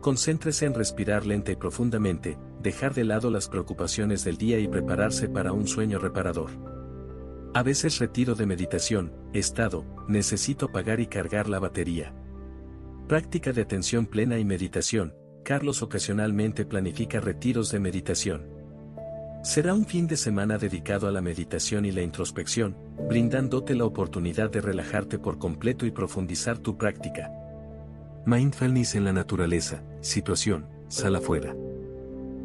Concéntrese 0.02 0.66
en 0.66 0.74
respirar 0.74 1.26
lenta 1.26 1.52
y 1.52 1.58
profundamente, 1.58 2.38
dejar 2.62 2.94
de 2.94 3.04
lado 3.04 3.30
las 3.30 3.48
preocupaciones 3.48 4.24
del 4.24 4.38
día 4.38 4.58
y 4.60 4.68
prepararse 4.68 5.30
para 5.30 5.54
un 5.54 5.68
sueño 5.68 6.00
reparador. 6.00 6.50
A 7.54 7.62
veces 7.62 8.00
retiro 8.00 8.34
de 8.36 8.46
meditación, 8.46 9.14
estado, 9.34 9.86
necesito 10.08 10.68
apagar 10.68 11.02
y 11.02 11.08
cargar 11.08 11.50
la 11.50 11.60
batería. 11.60 12.16
Práctica 13.08 13.52
de 13.52 13.62
atención 13.62 14.06
plena 14.06 14.40
y 14.40 14.46
meditación, 14.46 15.14
Carlos 15.44 15.82
ocasionalmente 15.82 16.66
planifica 16.66 17.20
retiros 17.20 17.72
de 17.72 17.80
meditación. 17.80 18.48
Será 19.44 19.74
un 19.74 19.86
fin 19.86 20.06
de 20.06 20.18
semana 20.18 20.60
dedicado 20.60 21.08
a 21.08 21.12
la 21.12 21.22
meditación 21.22 21.86
y 21.86 21.92
la 21.92 22.04
introspección, 22.04 22.76
brindándote 23.10 23.74
la 23.74 23.86
oportunidad 23.86 24.52
de 24.52 24.62
relajarte 24.62 25.18
por 25.18 25.40
completo 25.40 25.88
y 25.88 25.92
profundizar 25.92 26.60
tu 26.60 26.78
práctica. 26.78 27.32
Mindfulness 28.26 28.94
en 28.94 29.04
la 29.04 29.14
naturaleza, 29.14 29.84
situación, 30.00 30.68
sala 30.90 31.18
afuera. 31.18 31.56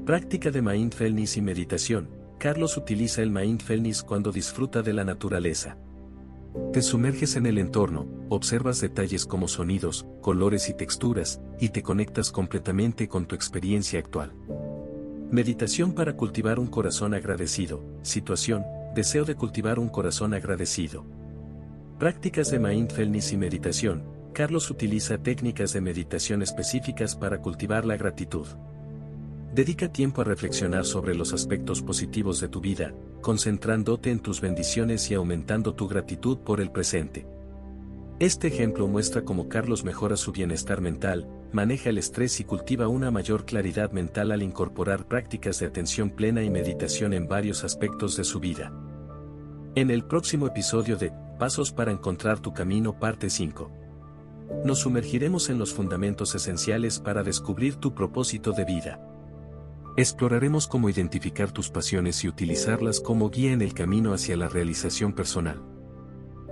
Práctica 0.07 0.51
de 0.51 0.63
mindfulness 0.63 1.37
y 1.37 1.43
meditación. 1.43 2.09
Carlos 2.39 2.79
utiliza 2.79 3.23
el 3.23 3.31
mindfulness 3.31 4.03
cuando 4.03 4.33
disfruta 4.33 4.81
de 4.81 4.95
la 4.95 5.05
naturaleza. 5.05 5.77
Te 6.73 6.83
sumerges 6.83 7.37
en 7.37 7.47
el 7.47 7.59
entorno, 7.59 8.07
observas 8.29 8.81
detalles 8.81 9.25
como 9.25 9.49
sonidos, 9.49 10.07
colores 10.21 10.69
y 10.69 10.75
texturas, 10.75 11.41
y 11.59 11.71
te 11.71 11.83
conectas 11.83 12.31
completamente 12.31 13.09
con 13.09 13.27
tu 13.27 13.35
experiencia 13.35 13.99
actual. 13.99 14.33
Meditación 15.31 15.93
para 15.93 16.17
cultivar 16.17 16.59
un 16.59 16.67
corazón 16.67 17.15
agradecido. 17.15 17.83
Situación, 18.03 18.65
deseo 18.95 19.25
de 19.25 19.35
cultivar 19.35 19.79
un 19.79 19.89
corazón 19.89 20.35
agradecido. 20.35 21.05
Prácticas 21.99 22.51
de 22.51 22.59
mindfulness 22.59 23.33
y 23.33 23.37
meditación. 23.37 24.05
Carlos 24.35 24.71
utiliza 24.71 25.19
técnicas 25.19 25.73
de 25.73 25.81
meditación 25.81 26.43
específicas 26.43 27.17
para 27.17 27.41
cultivar 27.41 27.87
la 27.87 27.97
gratitud. 27.97 28.47
Dedica 29.57 29.91
tiempo 29.91 30.21
a 30.21 30.25
reflexionar 30.25 30.85
sobre 30.85 31.15
los 31.15 31.33
aspectos 31.33 31.81
positivos 31.81 32.41
de 32.43 32.49
tu 32.49 32.61
vida, 32.61 32.93
concentrándote 33.23 34.11
en 34.11 34.21
tus 34.21 34.43
bendiciones 34.43 35.11
y 35.11 35.15
aumentando 35.15 35.75
tu 35.75 35.89
gratitud 35.89 36.41
por 36.41 36.61
el 36.61 36.71
presente. 36.71 37.27
Este 38.19 38.49
ejemplo 38.49 38.87
muestra 38.87 39.23
cómo 39.23 39.49
Carlos 39.49 39.83
mejora 39.83 40.19
su 40.19 40.31
bienestar 40.31 40.83
mental, 40.83 41.27
maneja 41.53 41.89
el 41.89 41.97
estrés 41.97 42.39
y 42.39 42.45
cultiva 42.45 42.89
una 42.89 43.11
mayor 43.11 43.47
claridad 43.47 43.93
mental 43.93 44.31
al 44.31 44.43
incorporar 44.43 45.09
prácticas 45.09 45.59
de 45.59 45.65
atención 45.65 46.11
plena 46.11 46.43
y 46.43 46.51
meditación 46.51 47.15
en 47.15 47.27
varios 47.27 47.65
aspectos 47.65 48.15
de 48.19 48.25
su 48.25 48.41
vida. 48.41 48.75
En 49.75 49.91
el 49.91 50.05
próximo 50.05 50.49
episodio 50.49 50.99
de 50.99 51.15
Pasos 51.39 51.73
para 51.73 51.93
encontrar 51.93 52.41
tu 52.41 52.53
camino 52.53 52.99
parte 52.99 53.31
5. 53.31 53.73
Nos 54.67 54.81
sumergiremos 54.81 55.49
en 55.49 55.59
los 55.59 55.73
fundamentos 55.73 56.35
esenciales 56.35 56.99
para 56.99 57.23
descubrir 57.23 57.77
tu 57.77 57.95
propósito 57.95 58.53
de 58.53 58.67
vida. 58.67 59.16
Exploraremos 59.99 60.67
cómo 60.67 60.91
identificar 60.91 61.53
tus 61.53 61.71
pasiones 61.71 62.23
y 62.23 62.29
utilizarlas 62.29 63.01
como 63.01 63.31
guía 63.31 63.53
en 63.53 63.63
el 63.63 63.73
camino 63.73 64.13
hacia 64.13 64.37
la 64.37 64.47
realización 64.47 65.15
personal. 65.15 65.63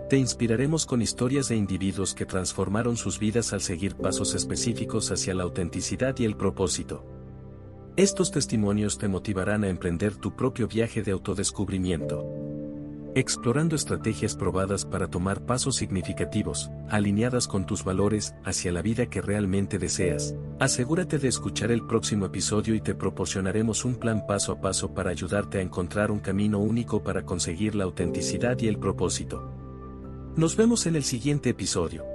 Te 0.09 0.17
inspiraremos 0.17 0.87
con 0.87 1.03
historias 1.03 1.49
de 1.49 1.57
individuos 1.57 2.15
que 2.15 2.25
transformaron 2.25 2.97
sus 2.97 3.19
vidas 3.19 3.53
al 3.53 3.61
seguir 3.61 3.97
pasos 3.97 4.35
específicos 4.35 5.11
hacia 5.11 5.35
la 5.35 5.43
autenticidad 5.43 6.19
y 6.19 6.25
el 6.25 6.39
propósito. 6.39 7.05
Estos 7.97 8.31
testimonios 8.31 8.97
te 8.97 9.09
motivarán 9.09 9.63
a 9.65 9.69
emprender 9.69 10.17
tu 10.17 10.35
propio 10.35 10.67
viaje 10.67 11.03
de 11.03 11.13
autodescubrimiento. 11.13 12.44
Explorando 13.17 13.77
estrategias 13.77 14.35
probadas 14.35 14.85
para 14.85 15.07
tomar 15.07 15.47
pasos 15.47 15.77
significativos, 15.77 16.73
alineadas 16.89 17.47
con 17.47 17.65
tus 17.65 17.85
valores, 17.85 18.35
hacia 18.45 18.73
la 18.73 18.83
vida 18.83 19.07
que 19.07 19.23
realmente 19.23 19.79
deseas. 19.79 20.35
Asegúrate 20.59 21.21
de 21.21 21.29
escuchar 21.29 21.71
el 21.71 21.87
próximo 21.87 22.27
episodio 22.27 22.75
y 22.75 22.81
te 22.81 22.97
proporcionaremos 22.97 23.85
un 23.85 23.95
plan 23.95 24.27
paso 24.27 24.51
a 24.51 24.61
paso 24.61 24.95
para 24.95 25.11
ayudarte 25.11 25.59
a 25.59 25.63
encontrar 25.63 26.11
un 26.11 26.19
camino 26.19 26.59
único 26.59 27.05
para 27.05 27.25
conseguir 27.25 27.77
la 27.77 27.85
autenticidad 27.85 28.59
y 28.59 28.67
el 28.67 28.79
propósito. 28.79 29.49
Nos 30.35 30.57
vemos 30.57 30.87
en 30.87 30.97
el 30.97 31.05
siguiente 31.05 31.51
episodio. 31.51 32.14